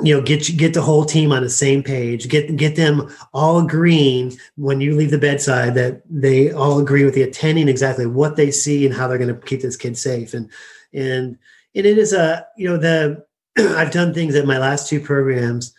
[0.02, 3.60] you know get get the whole team on the same page get get them all
[3.60, 8.36] agreeing when you leave the bedside that they all agree with the attending exactly what
[8.36, 10.34] they see and how they're going to keep this kid safe.
[10.34, 10.50] And
[10.94, 11.38] and
[11.76, 13.26] and it is a you know the
[13.58, 15.74] i've done things at my last two programs.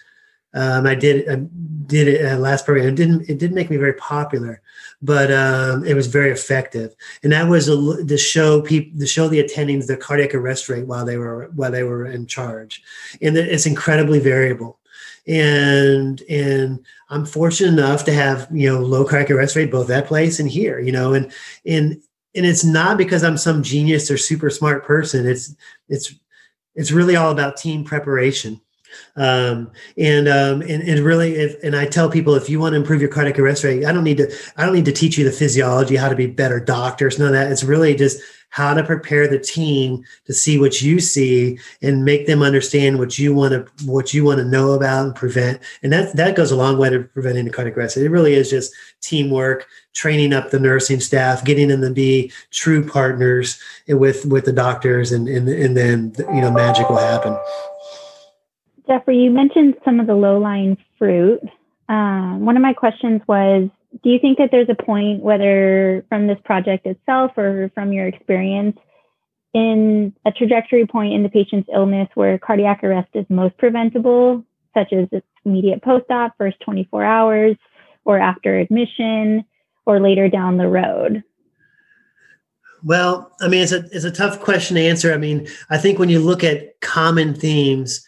[0.55, 1.47] Um, i did I
[1.87, 4.63] did it at last program it didn't it didn't make me very popular
[5.01, 6.95] but um, it was very effective.
[7.23, 10.87] And that was a, to show people, to show the attendings the cardiac arrest rate
[10.87, 12.83] while they were while they were in charge,
[13.23, 14.79] and it's incredibly variable.
[15.27, 20.07] And and I'm fortunate enough to have you know low cardiac arrest rate both that
[20.07, 21.33] place and here, you know, and
[21.65, 22.03] and
[22.35, 25.27] and it's not because I'm some genius or super smart person.
[25.27, 25.55] It's
[25.89, 26.15] it's
[26.75, 28.61] it's really all about team preparation
[29.17, 32.77] um, and, um, and and really if, and i tell people if you want to
[32.77, 35.25] improve your cardiac arrest rate i don't need to i don't need to teach you
[35.25, 37.51] the physiology how to be better doctors none of that.
[37.51, 42.27] It's really just how to prepare the team to see what you see and make
[42.27, 45.61] them understand what you want to what you want to know about and prevent.
[45.83, 47.97] And that that goes a long way to preventing the cardiac arrest.
[47.97, 52.87] It really is just teamwork training up the nursing staff getting them to be true
[52.87, 57.37] partners with with the doctors and and, and then you know magic will happen
[58.89, 61.41] Jeffrey, you mentioned some of the low lying fruit.
[61.89, 63.69] Um, one of my questions was
[64.03, 68.07] Do you think that there's a point, whether from this project itself or from your
[68.07, 68.79] experience,
[69.55, 74.93] in a trajectory point in the patient's illness where cardiac arrest is most preventable, such
[74.93, 75.09] as
[75.45, 77.57] immediate post op, first 24 hours,
[78.05, 79.45] or after admission,
[79.87, 81.23] or later down the road?
[82.85, 85.13] Well, I mean, it's a it's a tough question to answer.
[85.13, 88.07] I mean, I think when you look at common themes,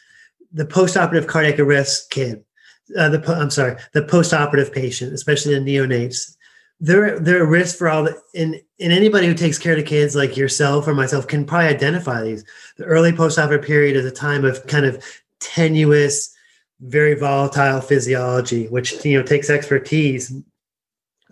[0.52, 2.44] the postoperative cardiac arrest kid,
[2.96, 6.36] uh, the I'm sorry, the postoperative patient, especially the neonates,
[6.80, 10.16] they're they're a risk for all the and, and anybody who takes care of kids
[10.16, 12.44] like yourself or myself can probably identify these.
[12.78, 15.04] The early postoperative period is a time of kind of
[15.40, 16.34] tenuous,
[16.80, 20.32] very volatile physiology, which you know takes expertise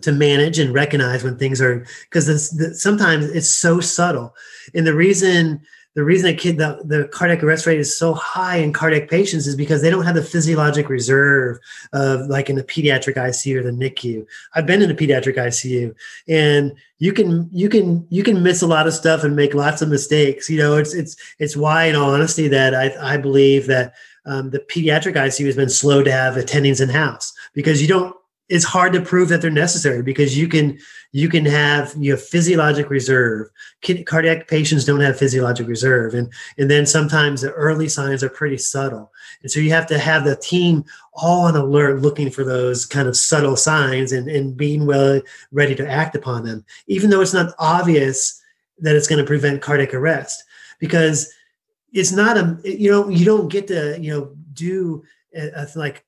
[0.01, 4.35] to manage and recognize when things are because sometimes it's so subtle.
[4.73, 5.61] And the reason
[5.99, 9.55] the reason kid the, the cardiac arrest rate is so high in cardiac patients is
[9.57, 11.59] because they don't have the physiologic reserve
[11.91, 14.25] of like in the pediatric ICU or the NICU.
[14.55, 15.93] I've been in a pediatric ICU
[16.29, 19.81] and you can you can you can miss a lot of stuff and make lots
[19.81, 20.49] of mistakes.
[20.49, 23.93] You know, it's it's it's why in all honesty that I, I believe that
[24.25, 28.15] um, the pediatric ICU has been slow to have attendings in house because you don't
[28.49, 30.79] it's hard to prove that they're necessary because you can
[31.11, 33.47] you can have you have physiologic reserve.
[34.05, 36.13] Cardiac patients don't have physiologic reserve.
[36.15, 39.11] And and then sometimes the early signs are pretty subtle.
[39.41, 40.83] And so you have to have the team
[41.13, 45.75] all on alert looking for those kind of subtle signs and, and being well ready
[45.75, 48.41] to act upon them even though it's not obvious
[48.79, 50.43] that it's going to prevent cardiac arrest.
[50.79, 51.31] Because
[51.91, 55.03] it's not a you know you don't get to you know do
[55.35, 56.05] a, a, like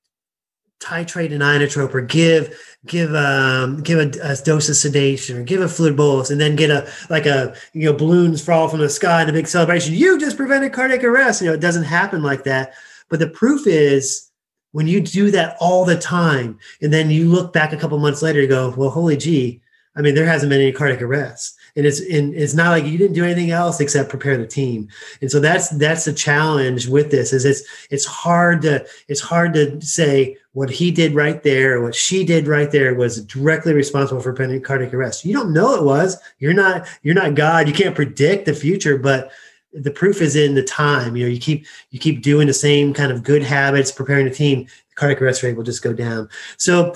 [0.82, 5.62] titrate an inotrope or give give um give a, a, dose of sedation or give
[5.62, 8.90] a fluid bolus and then get a like a you know balloons fall from the
[8.90, 9.94] sky in a big celebration.
[9.94, 11.42] You just prevented cardiac arrest.
[11.42, 12.74] You know it doesn't happen like that.
[13.10, 14.32] But the proof is
[14.72, 18.22] when you do that all the time and then you look back a couple months
[18.22, 19.62] later you go well holy gee
[19.98, 21.58] i mean there hasn't been any cardiac arrest.
[21.76, 24.90] And it's and it's not like you didn't do anything else except prepare the team.
[25.22, 29.54] And so that's that's the challenge with this is it's it's hard to it's hard
[29.54, 34.22] to say what he did right there what she did right there was directly responsible
[34.22, 35.26] for cardiac arrest.
[35.26, 36.18] You don't know it was.
[36.40, 37.68] You're not you're not god.
[37.68, 39.32] You can't predict the future but
[39.74, 41.16] the proof is in the time.
[41.16, 44.34] You know you keep you keep doing the same kind of good habits preparing the
[44.34, 46.30] team the cardiac arrest rate will just go down.
[46.58, 46.94] So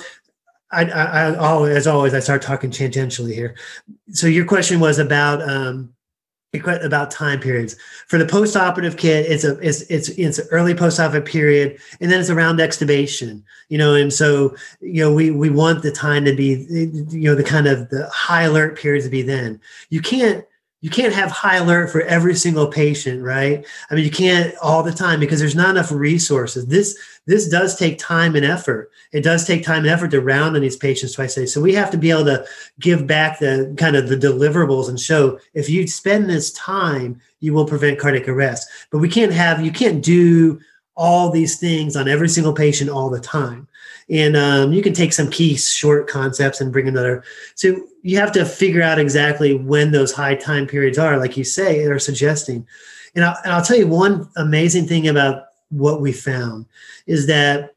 [0.71, 3.55] I, I, I always, as always, I start talking tangentially here.
[4.09, 5.94] So your question was about um,
[6.59, 7.75] about time periods.
[8.07, 12.29] For the post-operative kit it's a it's it's it's early post-operative period and then it's
[12.29, 16.65] around extubation you know and so you know we we want the time to be
[16.69, 19.59] you know the kind of the high alert periods to be then.
[19.89, 20.45] You can't
[20.81, 23.65] you can't have high alert for every single patient, right?
[23.89, 26.67] I mean, you can't all the time because there's not enough resources.
[26.67, 28.91] This this does take time and effort.
[29.11, 31.45] It does take time and effort to round on these patients twice a day.
[31.47, 32.45] So we have to be able to
[32.79, 37.53] give back the kind of the deliverables and show if you spend this time, you
[37.53, 38.69] will prevent cardiac arrest.
[38.91, 40.59] But we can't have you can't do
[40.95, 43.67] all these things on every single patient all the time.
[44.09, 47.23] And um, you can take some key short concepts and bring another.
[47.55, 51.43] So you have to figure out exactly when those high time periods are like you
[51.43, 52.67] say are suggesting.
[53.15, 56.65] And I'll, and I'll tell you one amazing thing about what we found
[57.07, 57.74] is that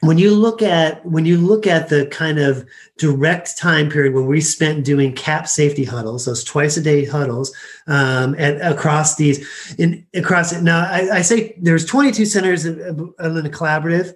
[0.00, 2.66] when you look at when you look at the kind of
[2.98, 7.54] direct time period when we spent doing cap safety huddles those twice a day huddles
[7.86, 12.78] um, and across these in across it now I, I say there's 22 centers in,
[12.78, 14.12] in the collaborative.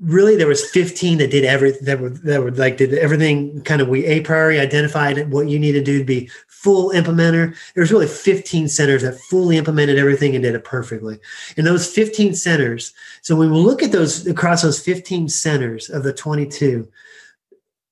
[0.00, 3.80] Really there was 15 that did everything that were that were like did everything kind
[3.80, 6.30] of we a priori identified what you need to do to be
[6.62, 11.18] full implementer there's really 15 centers that fully implemented everything and did it perfectly
[11.56, 12.92] and those 15 centers
[13.22, 16.88] so when we look at those across those 15 centers of the 22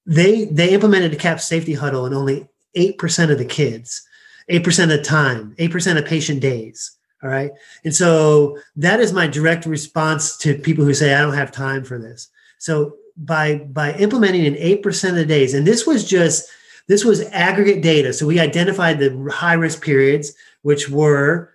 [0.04, 4.02] they they implemented a cap safety huddle in only 8% of the kids
[4.50, 7.50] 8% of the time 8% of patient days all right.
[7.84, 11.82] And so that is my direct response to people who say, I don't have time
[11.82, 12.28] for this.
[12.58, 16.48] So by by implementing in 8% of the days, and this was just
[16.88, 18.12] this was aggregate data.
[18.12, 21.52] So we identified the high risk periods, which were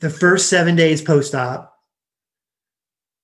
[0.00, 1.72] the first seven days post-op,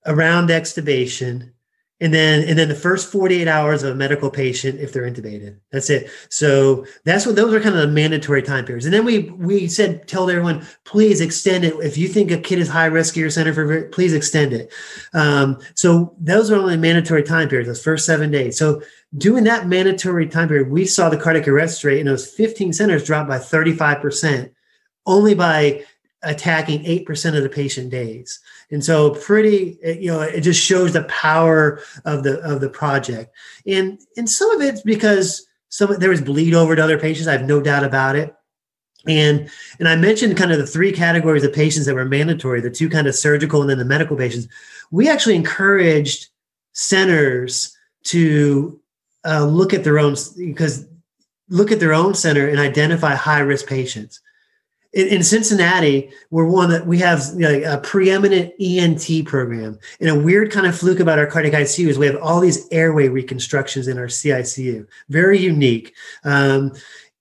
[0.07, 1.53] around extubation,
[2.01, 5.59] and then and then the first 48 hours of a medical patient if they're intubated.
[5.73, 6.11] That's it.
[6.29, 8.85] So that's what those are kind of the mandatory time periods.
[8.85, 11.75] And then we we said tell everyone please extend it.
[11.83, 14.73] If you think a kid is high risk at your center for please extend it.
[15.13, 18.57] Um, so those are only mandatory time periods those first seven days.
[18.57, 18.81] So
[19.17, 23.07] doing that mandatory time period we saw the cardiac arrest rate in those 15 centers
[23.07, 24.51] drop by 35%
[25.07, 25.85] only by
[26.23, 28.41] attacking 8% of the patient days.
[28.71, 32.69] And so pretty eh, you know it just shows the power of the of the
[32.69, 33.35] project.
[33.67, 37.33] And and some of it's because some there was bleed over to other patients i
[37.33, 38.35] have no doubt about it.
[39.07, 42.71] And and i mentioned kind of the three categories of patients that were mandatory the
[42.71, 44.49] two kind of surgical and then the medical patients.
[44.91, 46.29] We actually encouraged
[46.73, 48.81] centers to
[49.25, 50.87] uh, look at their own because
[51.49, 54.21] look at their own center and identify high risk patients
[54.93, 59.79] in, in Cincinnati, we're one that we have you know, a preeminent ENT program.
[60.01, 62.67] And a weird kind of fluke about our cardiac ICU is we have all these
[62.71, 65.95] airway reconstructions in our CICU, very unique.
[66.25, 66.73] Um,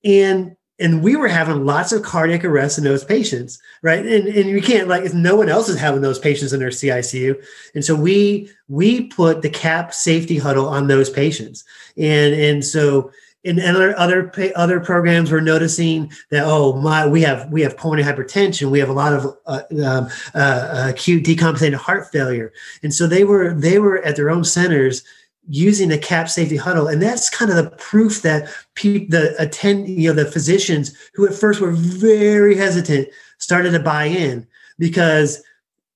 [0.04, 4.06] and and we were having lots of cardiac arrests in those patients, right?
[4.06, 6.70] And and you can't like if no one else is having those patients in their
[6.70, 11.64] CICU, and so we we put the cap safety huddle on those patients,
[11.98, 13.12] and and so
[13.44, 18.12] in other other other programs we're noticing that oh my we have we have pulmonary
[18.12, 18.70] hypertension.
[18.70, 22.52] We have a lot of uh, um, uh, acute decompensated heart failure.
[22.84, 25.04] And so they were they were at their own centers
[25.48, 26.88] using the cap safety huddle.
[26.88, 31.34] And that's kind of the proof that the attend you know the physicians who at
[31.34, 34.46] first were very hesitant started to buy in
[34.78, 35.42] because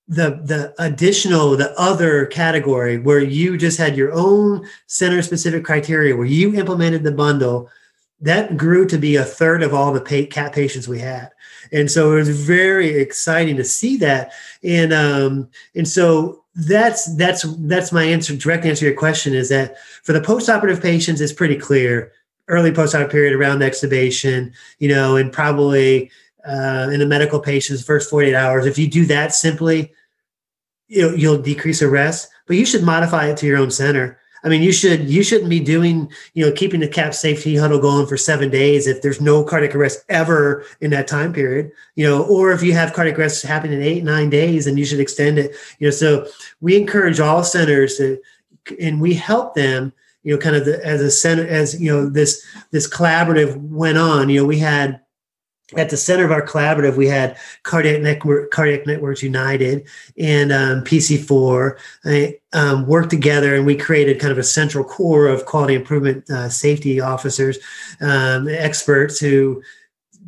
[0.07, 6.15] the the additional the other category where you just had your own center specific criteria
[6.15, 7.69] where you implemented the bundle
[8.19, 11.31] that grew to be a third of all the pay, cat patients we had.
[11.71, 14.31] And so it was very exciting to see that.
[14.63, 19.47] And um and so that's that's that's my answer direct answer to your question is
[19.49, 22.11] that for the post-operative patients it's pretty clear
[22.49, 26.11] early post-op period around the extubation you know and probably
[26.45, 29.93] uh, in the medical patients first 48 hours if you do that simply
[30.91, 34.19] you'll, you'll decrease arrest, but you should modify it to your own center.
[34.43, 37.79] I mean, you should you shouldn't be doing you know keeping the cap safety huddle
[37.79, 41.71] going for seven days if there's no cardiac arrest ever in that time period.
[41.95, 44.85] You know, or if you have cardiac arrest happening in eight nine days, and you
[44.85, 45.55] should extend it.
[45.79, 46.27] You know, so
[46.59, 48.19] we encourage all centers to,
[48.79, 49.93] and we help them.
[50.23, 53.97] You know, kind of the, as a center as you know this this collaborative went
[53.97, 54.29] on.
[54.29, 55.01] You know, we had
[55.77, 60.83] at the center of our collaborative, we had Cardiac Network, Cardiac Networks United and um,
[60.83, 65.75] PC4 uh, um, worked together, and we created kind of a central core of quality
[65.75, 67.57] improvement uh, safety officers,
[68.01, 69.61] um, experts who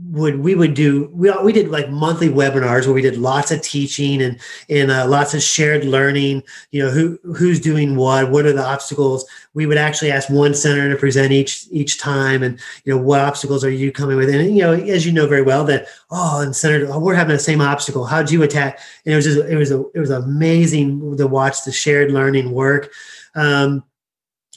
[0.05, 3.61] would we would do we, we did like monthly webinars where we did lots of
[3.61, 4.39] teaching and
[4.69, 6.41] and uh, lots of shared learning
[6.71, 10.53] you know who who's doing what what are the obstacles we would actually ask one
[10.53, 14.29] center to present each each time and you know what obstacles are you coming with?
[14.29, 17.35] And you know as you know very well that oh and senator oh, we're having
[17.35, 18.05] the same obstacle.
[18.05, 18.79] How'd you attack?
[19.05, 22.51] And it was just it was a, it was amazing to watch the shared learning
[22.51, 22.91] work.
[23.35, 23.83] Um,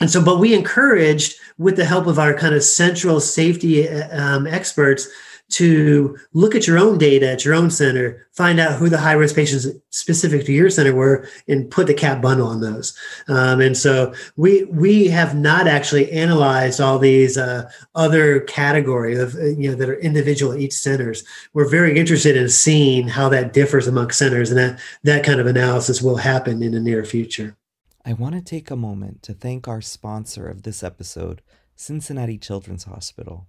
[0.01, 4.47] and so but we encouraged with the help of our kind of central safety um,
[4.47, 5.09] experts
[5.49, 9.12] to look at your own data at your own center, find out who the high
[9.12, 12.97] risk patients specific to your center were, and put the cap bundle on those.
[13.28, 19.34] Um, and so we we have not actually analyzed all these uh, other categories of
[19.34, 21.24] you know that are individual at each centers.
[21.55, 25.47] We're very interested in seeing how that differs among centers, and that that kind of
[25.47, 27.57] analysis will happen in the near future.
[28.05, 31.42] I want to take a moment to thank our sponsor of this episode,
[31.74, 33.49] Cincinnati Children's Hospital.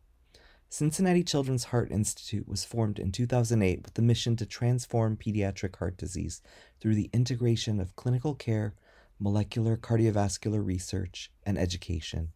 [0.69, 5.95] Cincinnati Children's Heart Institute was formed in 2008 with the mission to transform pediatric heart
[5.95, 6.41] disease
[6.81, 8.75] through the integration of clinical care,
[9.17, 12.33] molecular cardiovascular research, and education.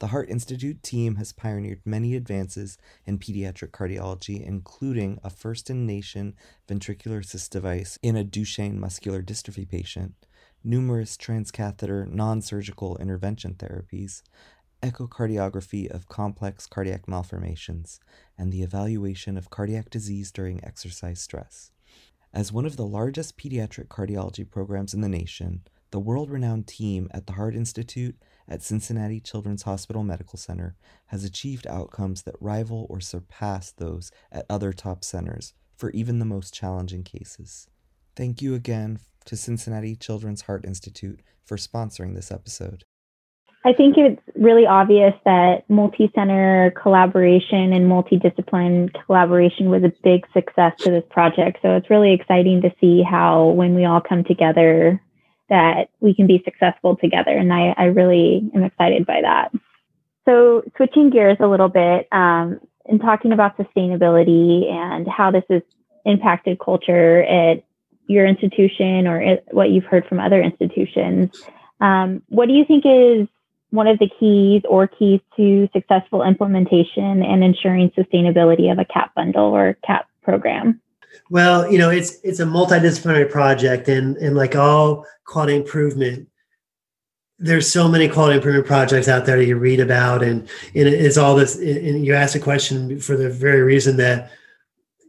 [0.00, 5.86] The Heart Institute team has pioneered many advances in pediatric cardiology, including a first in
[5.86, 6.34] nation
[6.68, 10.26] ventricular assist device in a Duchenne muscular dystrophy patient,
[10.64, 14.22] numerous transcatheter non surgical intervention therapies,
[14.82, 18.00] echocardiography of complex cardiac malformations,
[18.36, 21.70] and the evaluation of cardiac disease during exercise stress.
[22.32, 27.08] As one of the largest pediatric cardiology programs in the nation, the world renowned team
[27.12, 28.16] at the Heart Institute
[28.46, 30.76] at Cincinnati Children's Hospital Medical Center
[31.06, 36.24] has achieved outcomes that rival or surpass those at other top centers for even the
[36.24, 37.68] most challenging cases.
[38.14, 42.84] Thank you again to Cincinnati Children's Heart Institute for sponsoring this episode.
[43.68, 50.26] I think it's really obvious that multi center collaboration and multidiscipline collaboration was a big
[50.32, 51.58] success to this project.
[51.60, 54.98] So it's really exciting to see how, when we all come together,
[55.50, 57.30] that we can be successful together.
[57.30, 59.52] And I, I really am excited by that.
[60.24, 65.62] So, switching gears a little bit um, and talking about sustainability and how this has
[66.06, 67.64] impacted culture at
[68.06, 71.38] your institution or what you've heard from other institutions.
[71.82, 73.28] Um, what do you think is
[73.70, 79.14] one of the keys or keys to successful implementation and ensuring sustainability of a CAP
[79.14, 80.80] bundle or CAP program?
[81.30, 86.28] Well, you know, it's it's a multidisciplinary project, and and like all quality improvement,
[87.38, 91.16] there's so many quality improvement projects out there that you read about, and and it's
[91.16, 91.56] all this.
[91.56, 94.30] And you ask a question for the very reason that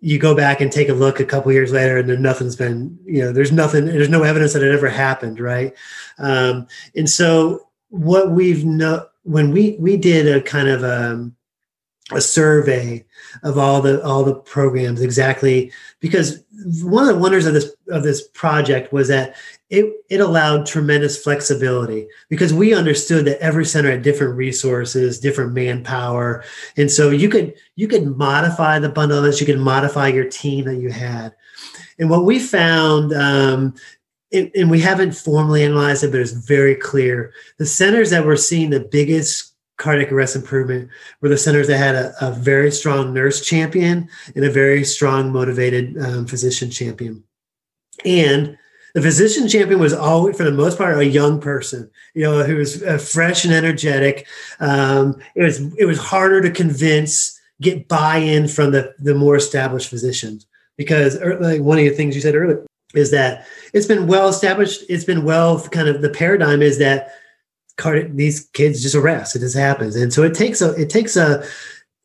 [0.01, 2.97] you go back and take a look a couple years later, and then nothing's been,
[3.05, 5.73] you know, there's nothing, there's no evidence that it ever happened, right?
[6.19, 11.35] Um, and so what we've know when we we did a kind of a, um,
[12.11, 13.05] a survey
[13.43, 16.43] of all the all the programs exactly because
[16.81, 19.35] one of the wonders of this of this project was that
[19.69, 25.53] it it allowed tremendous flexibility because we understood that every center had different resources different
[25.53, 26.43] manpower.
[26.77, 30.77] And so you could you could modify the bundle you could modify your team that
[30.77, 31.35] you had.
[31.99, 33.75] And what we found um,
[34.31, 37.33] and, and we haven't formally analyzed it, but it's very clear.
[37.57, 40.89] The centers that were seeing the biggest cardiac arrest improvement
[41.21, 45.31] were the centers that had a, a very strong nurse champion and a very strong
[45.31, 47.23] motivated um, physician champion.
[48.05, 48.57] And
[48.93, 52.57] the physician champion was always, for the most part, a young person, you know, who
[52.57, 54.27] was uh, fresh and energetic.
[54.59, 59.89] Um, it was it was harder to convince, get buy-in from the the more established
[59.89, 64.29] physicians because, like one of the things you said earlier, is that it's been well
[64.29, 64.83] established.
[64.89, 67.11] It's been well kind of the paradigm is that
[67.77, 69.35] card, these kids just arrest.
[69.35, 71.43] It just happens, and so it takes a it takes a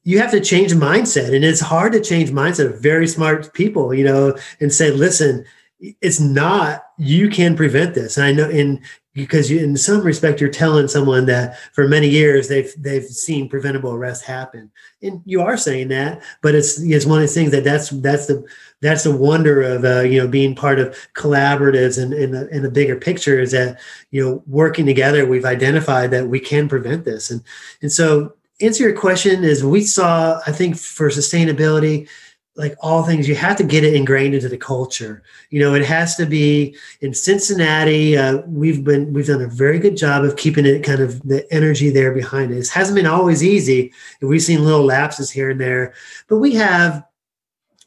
[0.05, 3.95] you have to change mindset, and it's hard to change mindset of very smart people,
[3.95, 5.45] you know, and say, listen,
[5.81, 8.17] it's not you can prevent this.
[8.17, 8.83] And I know in
[9.15, 13.49] because you, in some respect you're telling someone that for many years they've they've seen
[13.49, 14.71] preventable arrest happen.
[15.03, 18.27] And you are saying that but it's it's one of the things that that's that's
[18.27, 18.45] the
[18.81, 22.63] that's the wonder of uh, you know being part of collaboratives and in the, in
[22.63, 27.05] the bigger picture is that you know working together we've identified that we can prevent
[27.05, 27.31] this.
[27.31, 27.43] And
[27.81, 32.09] and so answer your question is we saw i think for sustainability
[32.57, 35.23] like all things you have to get it ingrained into the culture.
[35.51, 39.79] You know it has to be in cincinnati uh, we've been we've done a very
[39.79, 42.59] good job of keeping it kind of the energy there behind it.
[42.59, 43.93] It hasn't been always easy.
[44.21, 45.95] And we've seen little lapses here and there
[46.29, 47.05] but we have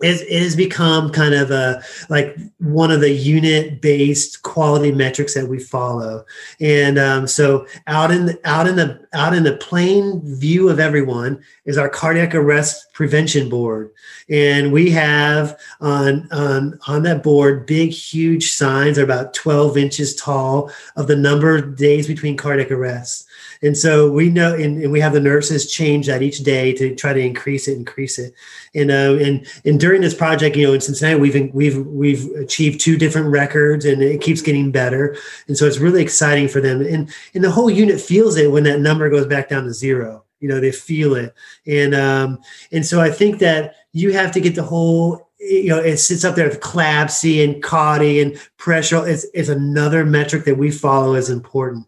[0.02, 5.34] it, it has become kind of a like one of the unit based quality metrics
[5.34, 6.24] that we follow.
[6.60, 10.80] And um, so out in the, out in the out in the plain view of
[10.80, 13.92] everyone is our cardiac arrest prevention board.
[14.30, 20.16] And we have on on on that board big huge signs are about 12 inches
[20.16, 23.27] tall of the number of days between cardiac arrests
[23.62, 26.96] and so we know, and, and, we have the nurses change that each day to
[26.96, 28.34] try to increase it, increase it.
[28.76, 32.80] And uh, and and during this project, you know, in Cincinnati, we've we've we've achieved
[32.80, 35.16] two different records, and it keeps getting better.
[35.48, 38.64] And so it's really exciting for them, and and the whole unit feels it when
[38.64, 40.24] that number goes back down to zero.
[40.40, 41.34] You know, they feel it,
[41.66, 42.40] and um,
[42.72, 46.26] and so I think that you have to get the whole you know, it sits
[46.26, 49.08] up there with CLABSI and CAUTI and pressure.
[49.08, 51.86] It's, it's another metric that we follow as important.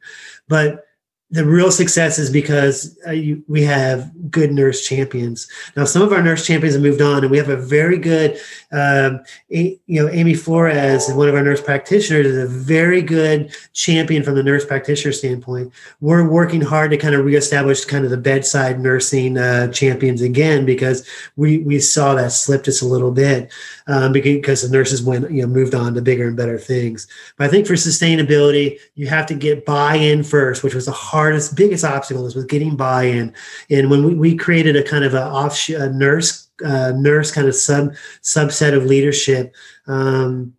[0.48, 0.86] But
[1.32, 5.48] the real success is because uh, you, we have good nurse champions.
[5.76, 8.40] Now, some of our nurse champions have moved on, and we have a very good,
[8.72, 9.22] um,
[9.52, 14.24] a, you know, Amy Flores, one of our nurse practitioners, is a very good champion
[14.24, 15.72] from the nurse practitioner standpoint.
[16.02, 20.66] We're working hard to kind of reestablish kind of the bedside nursing uh, champions again
[20.66, 23.52] because we we saw that slip just a little bit
[23.86, 27.08] um, because the nurses went you know moved on to bigger and better things.
[27.38, 31.19] But I think for sustainability, you have to get buy-in first, which was a hard
[31.20, 33.34] hardest, biggest obstacle is with getting buy-in.
[33.70, 37.48] And when we, we created a kind of a offshoot a nurse uh, nurse kind
[37.48, 39.56] of sub subset of leadership.
[39.88, 40.54] Um,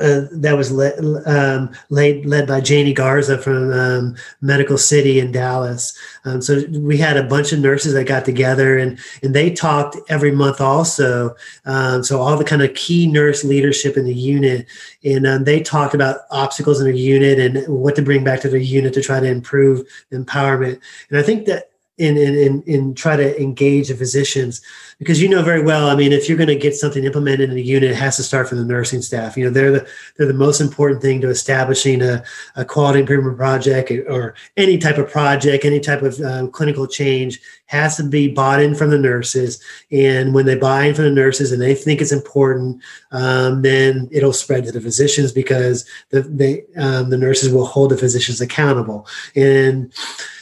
[0.00, 5.32] uh, that was led, um, led, led by Janie Garza from um, Medical City in
[5.32, 5.96] Dallas.
[6.24, 9.96] Um, so we had a bunch of nurses that got together and, and they talked
[10.08, 11.34] every month also.
[11.66, 14.66] Um, so all the kind of key nurse leadership in the unit.
[15.04, 18.48] And um, they talked about obstacles in the unit and what to bring back to
[18.48, 20.80] the unit to try to improve empowerment.
[21.10, 21.71] And I think that
[22.02, 24.60] in, in, in, try to engage the physicians.
[24.98, 27.56] Because you know very well i mean if you're going to get something implemented in
[27.56, 29.36] a unit it has to start from the nursing staff.
[29.36, 32.22] You know they're the they're the most important thing to establishing a,
[32.54, 37.40] a quality improvement project or any type of project any type of um, clinical change
[37.66, 39.62] has to be bought in from the nurses.
[39.90, 42.82] And when they buy in from the nurses and they think it's important
[43.12, 47.90] um, then it'll spread to the physicians because the they um, the nurses will hold
[47.90, 49.06] the physicians accountable.
[49.34, 49.92] And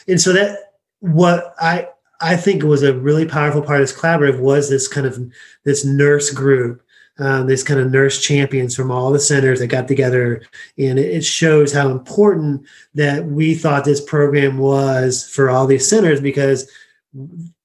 [0.07, 0.70] and so that
[1.01, 1.89] what I
[2.21, 5.19] I think was a really powerful part of this collaborative was this kind of
[5.63, 6.81] this nurse group,
[7.19, 10.43] um, this kind of nurse champions from all the centers that got together,
[10.77, 16.21] and it shows how important that we thought this program was for all these centers
[16.21, 16.69] because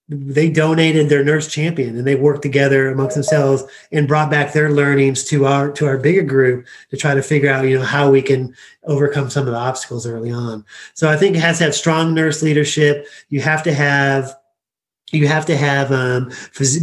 [0.08, 4.70] they donated their nurse champion and they worked together amongst themselves and brought back their
[4.70, 8.08] learnings to our to our bigger group to try to figure out you know how
[8.08, 8.54] we can
[8.84, 10.64] overcome some of the obstacles early on.
[10.94, 13.06] So i think it has to have strong nurse leadership.
[13.30, 14.36] You have to have
[15.12, 16.32] you have to have um,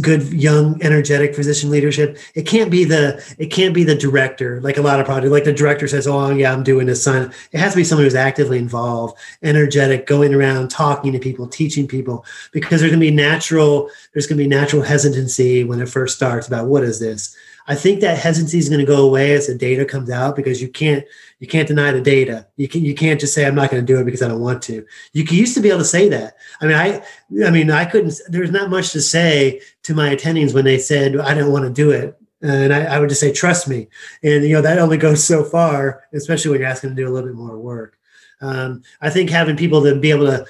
[0.00, 2.16] good young energetic physician leadership.
[2.34, 5.44] It can't be the it can't be the director like a lot of projects like
[5.44, 8.14] the director says oh yeah i'm doing this sign it has to be someone who's
[8.14, 13.10] actively involved energetic going around talking to people teaching people because there's going to be
[13.10, 17.36] natural there's going to be natural hesitancy when it first starts about what is this
[17.66, 20.60] I think that hesitancy is going to go away as the data comes out because
[20.60, 21.04] you can't
[21.38, 22.46] you can't deny the data.
[22.56, 24.40] You can you can't just say I'm not going to do it because I don't
[24.40, 24.84] want to.
[25.12, 26.36] You used to be able to say that.
[26.60, 28.20] I mean, I I mean, I couldn't.
[28.28, 31.70] There's not much to say to my attendings when they said I don't want to
[31.70, 33.88] do it, and I, I would just say trust me.
[34.22, 37.12] And you know that only goes so far, especially when you're asking to do a
[37.12, 37.98] little bit more work.
[38.42, 40.46] Um, I think having people to be able to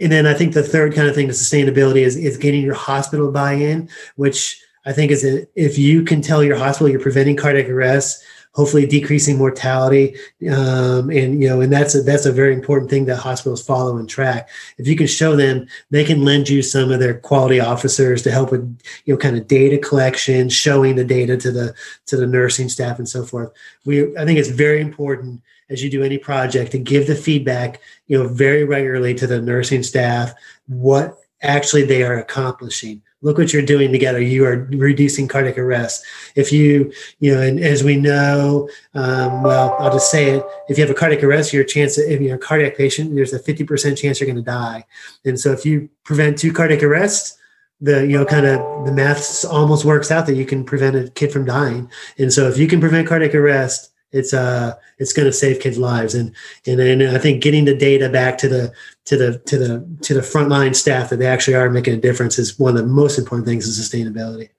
[0.00, 2.74] and then I think the third kind of thing to sustainability is, is getting your
[2.74, 4.60] hospital buy-in, which
[4.90, 5.24] I think is
[5.54, 8.24] if you can tell your hospital you're preventing cardiac arrest,
[8.54, 10.16] hopefully decreasing mortality,
[10.50, 13.98] um, and you know, and that's a that's a very important thing that hospitals follow
[13.98, 14.48] and track.
[14.78, 18.32] If you can show them, they can lend you some of their quality officers to
[18.32, 18.62] help with
[19.04, 21.72] you know kind of data collection, showing the data to the
[22.06, 23.52] to the nursing staff and so forth.
[23.84, 27.80] We I think it's very important as you do any project to give the feedback
[28.08, 30.34] you know very regularly to the nursing staff
[30.66, 34.20] what actually they are accomplishing look what you're doing together.
[34.20, 36.04] You are reducing cardiac arrest.
[36.36, 40.44] If you you know and as we know um, well i'll just say it.
[40.68, 43.40] If you have a cardiac arrest your chance if you're a cardiac patient there's a
[43.40, 44.84] 50% chance you're going to die.
[45.24, 47.36] And so if you prevent two cardiac arrests
[47.80, 51.10] the you know kind of the math almost works out that you can prevent a
[51.10, 51.90] kid from dying.
[52.18, 55.78] And so if you can prevent cardiac arrest it's uh it's going to save kids
[55.78, 56.14] lives.
[56.14, 56.34] And,
[56.66, 58.72] and and i think getting the data back to the
[59.10, 62.38] to the to the to the frontline staff that they actually are making a difference
[62.38, 64.50] is one of the most important things in sustainability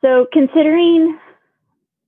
[0.00, 1.18] so considering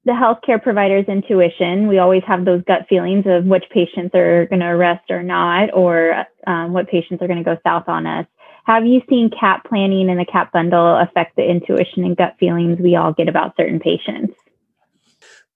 [0.07, 4.61] the healthcare provider's intuition we always have those gut feelings of which patients are going
[4.61, 8.25] to arrest or not or um, what patients are going to go south on us
[8.65, 12.79] have you seen CAP planning and the CAP bundle affect the intuition and gut feelings
[12.79, 14.35] we all get about certain patients?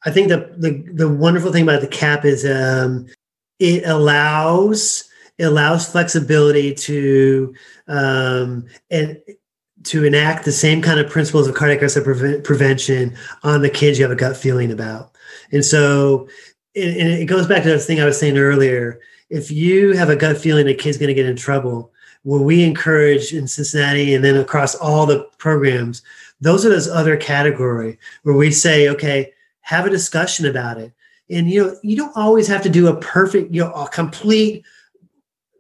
[0.04, 3.06] I think the the, the wonderful thing about the CAP is um,
[3.58, 7.54] it allows it allows flexibility to
[7.88, 9.18] um, and
[9.84, 11.98] to enact the same kind of principles of cardiac arrest
[12.44, 15.16] prevention on the kids you have a gut feeling about.
[15.50, 16.28] And so
[16.74, 19.00] and it goes back to the thing I was saying earlier.
[19.28, 22.62] If you have a gut feeling a kid's going to get in trouble, what we
[22.64, 26.02] encourage in Cincinnati and then across all the programs,
[26.40, 30.92] those are those other category where we say, okay, have a discussion about it.
[31.30, 34.64] And you know, you don't always have to do a perfect, you know, a complete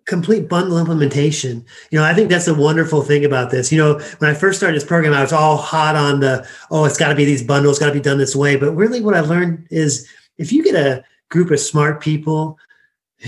[0.06, 1.64] complete bundle implementation.
[1.90, 3.70] You know, I think that's a wonderful thing about this.
[3.70, 6.84] You know, when I first started this program, I was all hot on the, oh,
[6.84, 8.56] it's got to be these bundles, got to be done this way.
[8.56, 12.58] But really, what I learned is if you get a group of smart people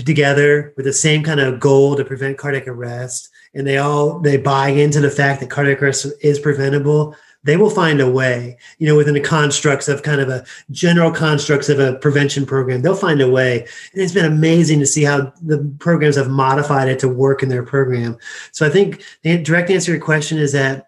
[0.05, 4.37] together with the same kind of goal to prevent cardiac arrest, and they all they
[4.37, 7.15] buy into the fact that cardiac arrest is preventable,
[7.45, 11.11] they will find a way, you know, within the constructs of kind of a general
[11.11, 13.59] constructs of a prevention program, they'll find a way.
[13.93, 17.49] And it's been amazing to see how the programs have modified it to work in
[17.49, 18.17] their program.
[18.51, 20.87] So I think the direct answer to your question is that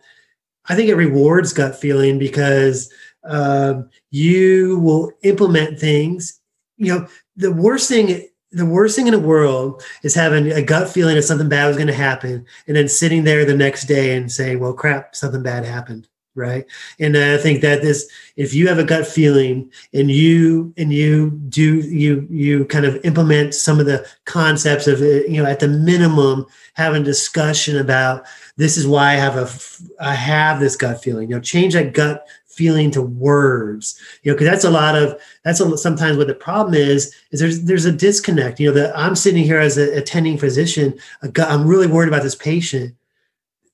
[0.65, 2.91] I think it rewards gut feeling because
[3.23, 6.39] um, you will implement things.
[6.77, 10.89] You know, the worst thing the worst thing in the world is having a gut
[10.89, 14.15] feeling that something bad was going to happen and then sitting there the next day
[14.15, 16.07] and saying well crap something bad happened
[16.37, 16.65] right?
[16.99, 21.31] And i think that this if you have a gut feeling and you and you
[21.49, 25.59] do you you kind of implement some of the concepts of it you know at
[25.59, 28.25] the minimum having discussion about
[28.57, 29.49] this is why i have a
[29.99, 31.29] i have this gut feeling.
[31.29, 33.99] You know change that gut feeling to words.
[34.23, 37.39] You know because that's a lot of that's a, sometimes what the problem is is
[37.39, 38.59] there's there's a disconnect.
[38.59, 42.35] You know that i'm sitting here as an attending physician i'm really worried about this
[42.35, 42.95] patient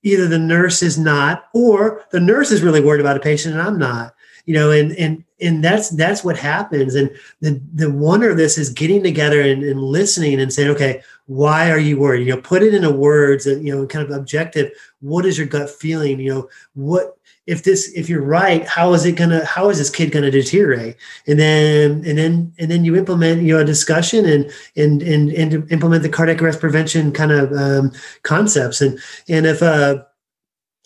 [0.03, 3.61] either the nurse is not or the nurse is really worried about a patient and
[3.61, 4.13] i'm not
[4.45, 6.95] you know and and and that's that's what happens.
[6.95, 7.09] And
[7.41, 11.71] the the wonder of this is getting together and, and listening and saying okay why
[11.71, 12.27] are you worried?
[12.27, 14.71] You know put it into words you know kind of objective.
[15.01, 16.19] What is your gut feeling?
[16.19, 19.89] You know what if this if you're right how is it gonna how is this
[19.89, 20.95] kid gonna deteriorate
[21.27, 25.31] and then and then and then you implement you know a discussion and and and,
[25.31, 27.91] and implement the cardiac arrest prevention kind of um,
[28.23, 30.01] concepts and and if uh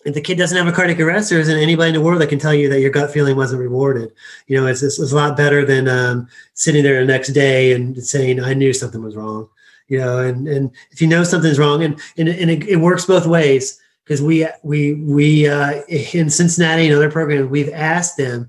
[0.04, 2.28] if the kid doesn't have a cardiac arrest, there isn't anybody in the world that
[2.28, 4.12] can tell you that your gut feeling wasn't rewarded.
[4.46, 7.72] You know, it's, it's, it's a lot better than um, sitting there the next day
[7.72, 9.48] and saying, I knew something was wrong.
[9.88, 13.06] You know, and, and if you know something's wrong, and, and, and it, it works
[13.06, 18.48] both ways because we we we uh, in Cincinnati and other programs we've asked them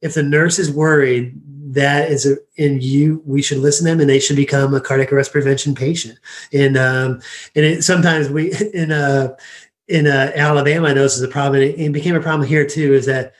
[0.00, 1.38] if the nurse is worried
[1.74, 5.12] that is in you we should listen to them and they should become a cardiac
[5.12, 6.18] arrest prevention patient.
[6.54, 7.20] And um
[7.54, 9.36] and it, sometimes we in uh
[9.88, 12.48] in uh, Alabama I know this is a problem and it, it became a problem
[12.48, 13.34] here too is that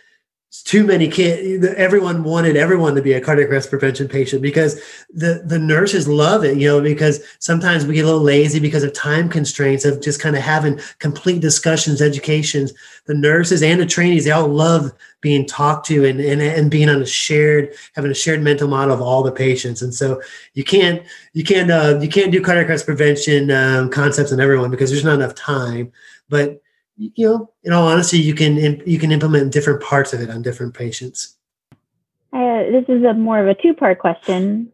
[0.63, 4.81] too many kids everyone wanted everyone to be a cardiac arrest prevention patient because
[5.13, 8.83] the the nurses love it you know because sometimes we get a little lazy because
[8.83, 12.73] of time constraints of just kind of having complete discussions educations.
[13.07, 16.89] The nurses and the trainees they all love being talked to and and, and being
[16.89, 19.83] on a shared having a shared mental model of all the patients.
[19.83, 20.23] And so
[20.55, 21.03] you can't
[21.33, 25.05] you can't uh, you can't do cardiac arrest prevention um, concepts on everyone because there's
[25.05, 25.93] not enough time.
[26.29, 26.63] But
[26.97, 30.43] you know, in all honesty, you can you can implement different parts of it on
[30.43, 31.37] different patients.
[32.33, 34.73] Uh, this is a more of a two part question.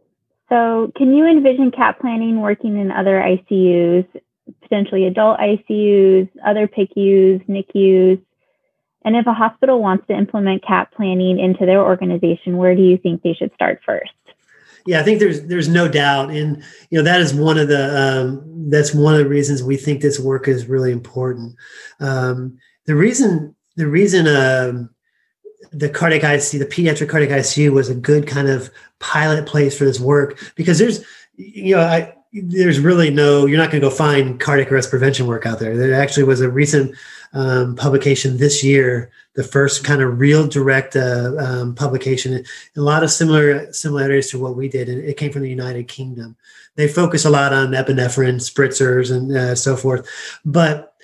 [0.48, 4.06] So, can you envision CAP planning working in other ICUs,
[4.62, 8.20] potentially adult ICUs, other PICUs, NICUs?
[9.02, 12.98] And if a hospital wants to implement CAP planning into their organization, where do you
[12.98, 14.12] think they should start first?
[14.86, 18.00] Yeah, I think there's there's no doubt, and you know that is one of the
[18.00, 21.56] um, that's one of the reasons we think this work is really important.
[22.00, 24.90] Um, the reason the reason um,
[25.72, 29.84] the cardiac ICU, the pediatric cardiac ICU, was a good kind of pilot place for
[29.84, 31.04] this work because there's
[31.36, 35.26] you know I there's really no you're not going to go find cardiac arrest prevention
[35.26, 36.94] work out there there actually was a recent
[37.32, 42.44] um, publication this year the first kind of real direct uh, um, publication.
[42.76, 45.88] A lot of similar similarities to what we did and it came from the united
[45.88, 46.36] kingdom.
[46.74, 50.08] They focus a lot on epinephrine spritzers and uh, so forth
[50.44, 50.94] but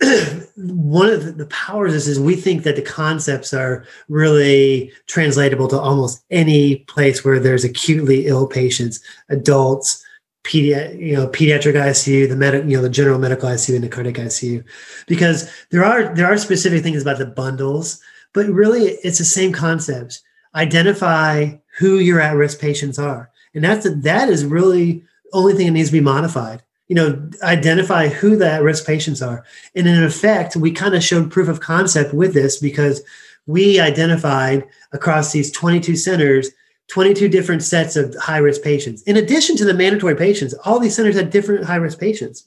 [0.56, 5.78] one of the powers is, is we think that the concepts are really translatable to
[5.78, 10.04] almost any place where there's acutely ill patients adults
[10.48, 13.88] pedi- you know, pediatric ICU, the med- you know, the general medical ICU, and the
[13.88, 14.64] cardiac ICU,
[15.06, 18.00] because there are there are specific things about the bundles,
[18.32, 20.22] but really it's the same concepts.
[20.54, 25.72] Identify who your at risk patients are, and that's that is really only thing that
[25.72, 26.62] needs to be modified.
[26.88, 29.44] you know, identify who the at-risk patients are.
[29.74, 33.02] And in effect, we kind of showed proof of concept with this because
[33.46, 36.48] we identified across these 22 centers
[36.88, 39.02] 22 different sets of high risk patients.
[39.02, 42.46] In addition to the mandatory patients, all these centers had different high risk patients.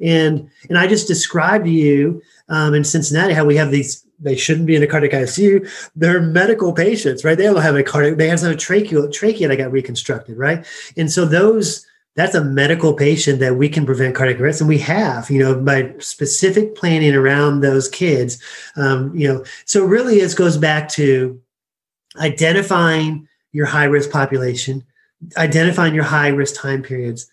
[0.00, 4.06] And and I just described to you um, in Cincinnati how we have these.
[4.20, 5.68] They shouldn't be in a cardiac ICU.
[5.96, 7.36] They're medical patients, right?
[7.36, 8.18] They don't have a cardiac.
[8.18, 10.64] They have a trachea trachea that got reconstructed, right?
[10.96, 14.78] And so those that's a medical patient that we can prevent cardiac arrest and we
[14.78, 18.38] have you know by specific planning around those kids
[18.76, 21.40] um, you know so really it goes back to
[22.18, 24.84] identifying your high risk population
[25.36, 27.30] identifying your high risk time periods.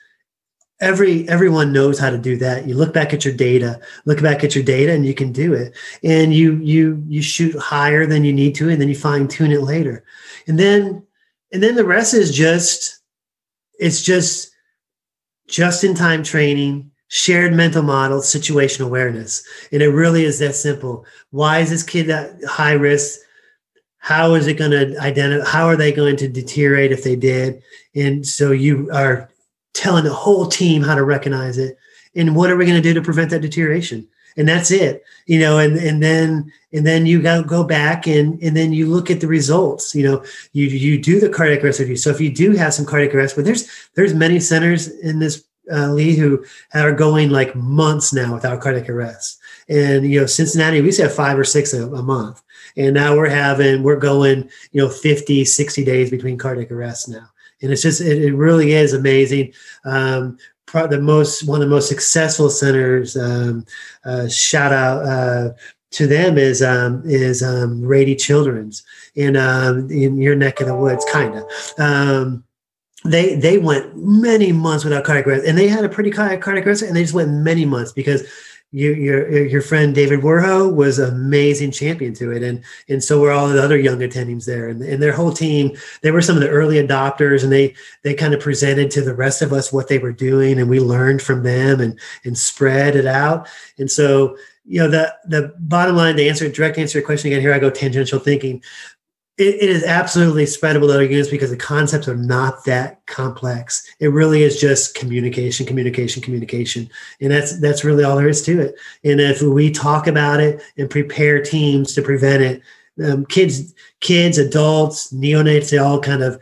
[0.81, 2.65] Every everyone knows how to do that.
[2.65, 5.53] You look back at your data look back at your data and you can do
[5.53, 5.75] it.
[6.03, 9.51] And you you you shoot higher than you need to and then you fine tune
[9.51, 10.05] it later.
[10.47, 11.05] And then
[11.51, 12.99] and then the rest is just
[13.77, 14.51] it's just
[15.47, 19.43] just in time training shared mental model situation awareness.
[19.71, 21.05] And it really is that simple.
[21.31, 23.19] Why is this kid at high risk
[23.99, 27.61] how is it going to identify how are they going to deteriorate if they did?
[27.95, 29.29] And so you are
[29.73, 31.77] telling the whole team how to recognize it.
[32.15, 34.07] And what are we going to do to prevent that deterioration?
[34.35, 38.41] And that's it you know and and then and then you go go back and
[38.41, 41.79] and then you look at the results you know you you do the cardiac arrest
[41.79, 41.95] review.
[41.95, 45.43] So if you do have some cardiac arrest but there's there's many centers in this
[45.71, 46.43] uh, Lee who
[46.73, 49.39] are going like months now without cardiac arrest.
[49.69, 52.41] And you know cincinnati we used to have five or six a, a month
[52.79, 57.29] and now we're having we're going you know 50 60 days between cardiac arrests now
[57.61, 59.53] and it's just it, it really is amazing.
[59.85, 60.37] Um,
[60.71, 63.17] the most one of the most successful centers.
[63.17, 63.65] Um,
[64.05, 65.49] uh, shout out uh,
[65.91, 68.83] to them is um, is um, Rady Children's
[69.15, 71.79] in um, in your neck of the woods, kind of.
[71.79, 72.43] Um,
[73.03, 76.83] they they went many months without cardiac arrest, and they had a pretty cardiac arrest,
[76.83, 78.23] and they just went many months because
[78.71, 83.19] you, your your friend David Werho was an amazing champion to it, and and so
[83.19, 85.75] were all the other young attendings there, and, and their whole team.
[86.03, 89.15] They were some of the early adopters, and they they kind of presented to the
[89.15, 92.95] rest of us what they were doing, and we learned from them and and spread
[92.95, 93.47] it out.
[93.79, 97.41] And so you know the the bottom line the answer direct answer your question again.
[97.41, 98.61] Here I go tangential thinking
[99.39, 103.89] it, it is absolutely spreadable to units because the concepts are not that complex.
[103.99, 106.89] It really is just communication, communication, communication,
[107.21, 108.75] and that's that's really all there is to it.
[109.03, 112.61] And if we talk about it and prepare teams to prevent it,
[113.03, 116.41] um, kids, kids, adults, neonates, they all kind of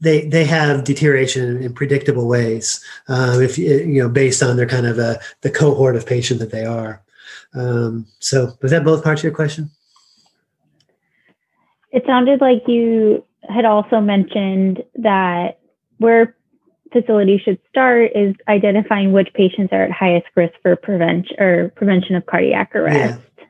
[0.00, 2.84] they they have deterioration in, predictable ways.
[3.08, 6.52] Um, if you know, based on their kind of uh, the cohort of patient that
[6.52, 7.02] they are.
[7.54, 9.70] Um, so, was that both parts of your question?
[11.92, 15.58] It sounded like you had also mentioned that
[15.98, 16.36] where
[16.92, 22.16] facilities should start is identifying which patients are at highest risk for prevention or prevention
[22.16, 23.20] of cardiac arrest.
[23.20, 23.44] Yeah.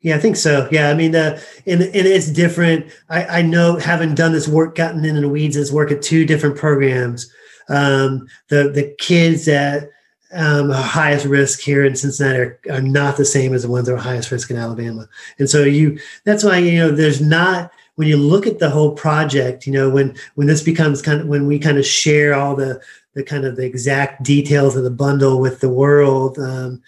[0.00, 0.68] Yeah, I think so.
[0.70, 2.92] Yeah, I mean, uh, and, and it's different.
[3.08, 6.26] I, I know having done this work, gotten in the weeds, this work at two
[6.26, 7.32] different programs.
[7.70, 9.88] Um, the the kids that
[10.34, 13.94] um, highest risk here in Cincinnati are, are, not the same as the ones that
[13.94, 15.08] are highest risk in Alabama.
[15.38, 18.92] And so you, that's why, you know, there's not, when you look at the whole
[18.92, 22.56] project, you know, when, when this becomes kind of, when we kind of share all
[22.56, 22.82] the,
[23.14, 26.82] the kind of the exact details of the bundle with the world, um,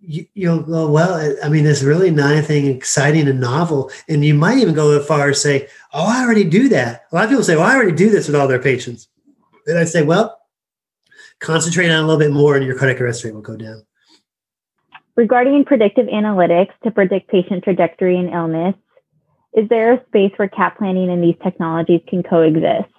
[0.00, 3.90] you, you'll go, well, I mean, it's really not anything exciting and novel.
[4.08, 7.06] And you might even go as far as say, oh, I already do that.
[7.10, 9.08] A lot of people say, well, I already do this with all their patients.
[9.66, 10.35] And I say, well,
[11.46, 13.84] concentrate on a little bit more and your cardiac arrest rate will go down.
[15.14, 18.74] Regarding predictive analytics to predict patient trajectory and illness,
[19.54, 22.92] is there a space where cap planning and these technologies can coexist?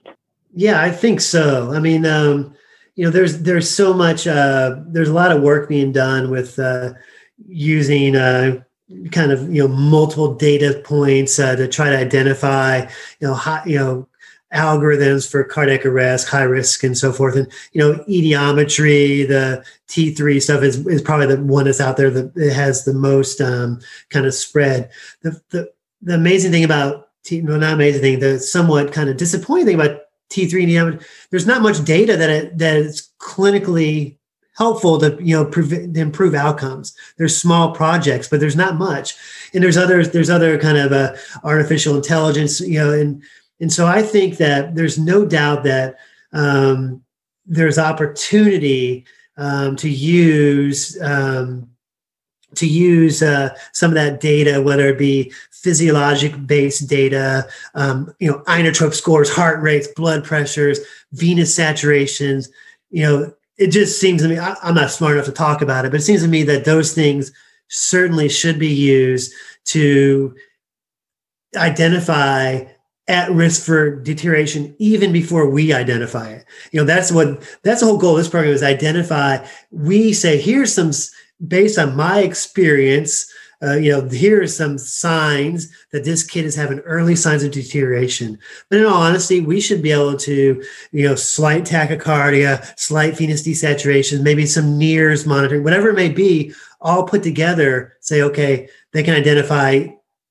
[0.53, 1.71] Yeah, I think so.
[1.71, 2.55] I mean, um,
[2.95, 6.57] you know, there's there's so much uh, there's a lot of work being done with
[6.57, 6.93] uh,
[7.47, 8.63] using uh,
[9.11, 12.79] kind of you know multiple data points uh, to try to identify
[13.19, 14.09] you know high, you know
[14.53, 17.35] algorithms for cardiac arrest, high risk, and so forth.
[17.35, 22.09] And you know, etiometry, the T3 stuff is, is probably the one that's out there
[22.09, 23.79] that has the most um,
[24.09, 24.89] kind of spread.
[25.21, 25.71] The, the
[26.01, 29.75] the amazing thing about T, well, not amazing thing, the somewhat kind of disappointing thing
[29.75, 34.17] about T3 and there's not much data that it, that is clinically
[34.57, 39.15] helpful to you know prevent, improve outcomes there's small projects but there's not much
[39.53, 43.21] and there's other there's other kind of uh, artificial intelligence you know and
[43.59, 45.97] and so I think that there's no doubt that
[46.33, 47.03] um,
[47.45, 49.05] there's opportunity
[49.37, 51.69] um, to use um,
[52.55, 58.31] to use uh, some of that data, whether it be physiologic based data, um, you
[58.31, 60.79] know, inotrope scores, heart rates, blood pressures,
[61.11, 62.49] venous saturations,
[62.89, 65.85] you know, it just seems to me, I, I'm not smart enough to talk about
[65.85, 67.31] it, but it seems to me that those things
[67.67, 69.33] certainly should be used
[69.65, 70.35] to
[71.55, 72.63] identify
[73.07, 76.45] at risk for deterioration even before we identify it.
[76.71, 79.45] You know, that's what that's the whole goal of this program is identify.
[79.71, 80.91] We say, here's some
[81.47, 83.31] based on my experience,
[83.61, 87.51] uh, you know, here are some signs that this kid is having early signs of
[87.51, 88.37] deterioration.
[88.69, 93.47] But in all honesty, we should be able to, you know, slight tachycardia, slight venous
[93.47, 99.01] desaturation, maybe some NIRS monitoring, whatever it may be, all put together, say, okay, they
[99.01, 99.87] can identify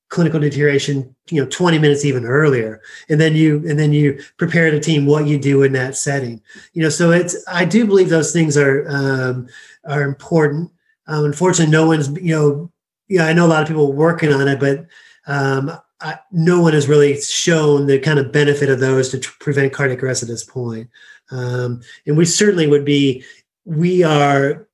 [0.09, 2.81] clinical deterioration you know 20 minutes even earlier.
[3.09, 6.41] And then you and then you prepare the team what you do in that setting.
[6.73, 9.47] You know so it's i do believe those things are um,
[9.85, 10.71] are important.
[11.07, 12.71] Um, unfortunately no one's you know
[13.07, 14.85] yeah i know a lot of people working on it but
[15.27, 19.73] um, I, no one has really shown the kind of benefit of those to prevent
[19.73, 20.89] cardiac arrest at this point.
[21.31, 23.23] Um, and we certainly would be
[23.65, 24.66] we are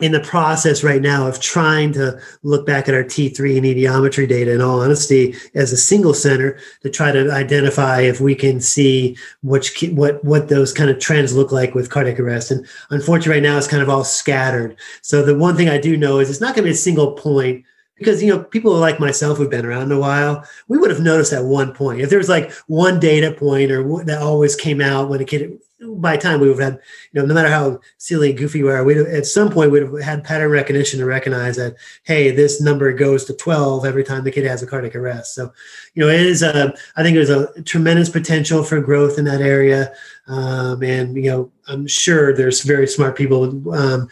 [0.00, 4.28] in the process right now of trying to look back at our T3 and etiometry
[4.28, 8.60] data, in all honesty, as a single center to try to identify if we can
[8.60, 12.50] see which what what those kind of trends look like with cardiac arrest.
[12.50, 14.76] And unfortunately, right now it's kind of all scattered.
[15.02, 17.12] So the one thing I do know is it's not going to be a single
[17.12, 17.64] point
[17.96, 21.32] because you know people like myself who've been around a while we would have noticed
[21.32, 25.08] at one point if there was like one data point or that always came out
[25.08, 26.80] when a kid by time we would have had
[27.12, 29.82] you know no matter how silly and goofy we are we at some point we'd
[29.82, 34.24] have had pattern recognition to recognize that hey this number goes to 12 every time
[34.24, 35.52] the kid has a cardiac arrest so
[35.94, 39.40] you know it is a i think there's a tremendous potential for growth in that
[39.40, 39.92] area
[40.26, 44.08] um, and you know i'm sure there's very smart people um,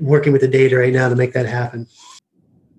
[0.00, 1.86] working with the data right now to make that happen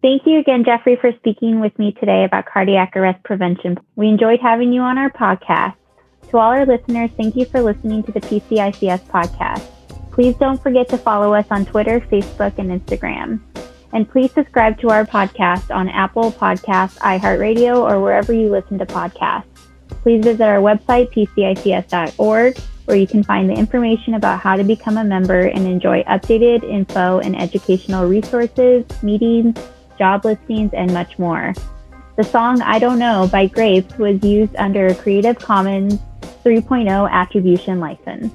[0.02, 3.80] Thank you again, Jeffrey, for speaking with me today about cardiac arrest prevention.
[3.96, 5.76] We enjoyed having you on our podcast.
[6.34, 9.62] To all our listeners, thank you for listening to the PCICS podcast.
[10.10, 13.40] Please don't forget to follow us on Twitter, Facebook, and Instagram.
[13.94, 18.86] And please subscribe to our podcast on Apple Podcasts, iHeartRadio, or wherever you listen to
[18.88, 19.46] podcasts.
[20.02, 24.98] Please visit our website, pcics.org, where you can find the information about how to become
[24.98, 29.56] a member and enjoy updated info and educational resources, meetings,
[30.00, 31.54] job listings, and much more.
[32.16, 35.96] The song I Don't Know by Grapes was used under a Creative Commons
[36.46, 38.32] 3.0 attribution license.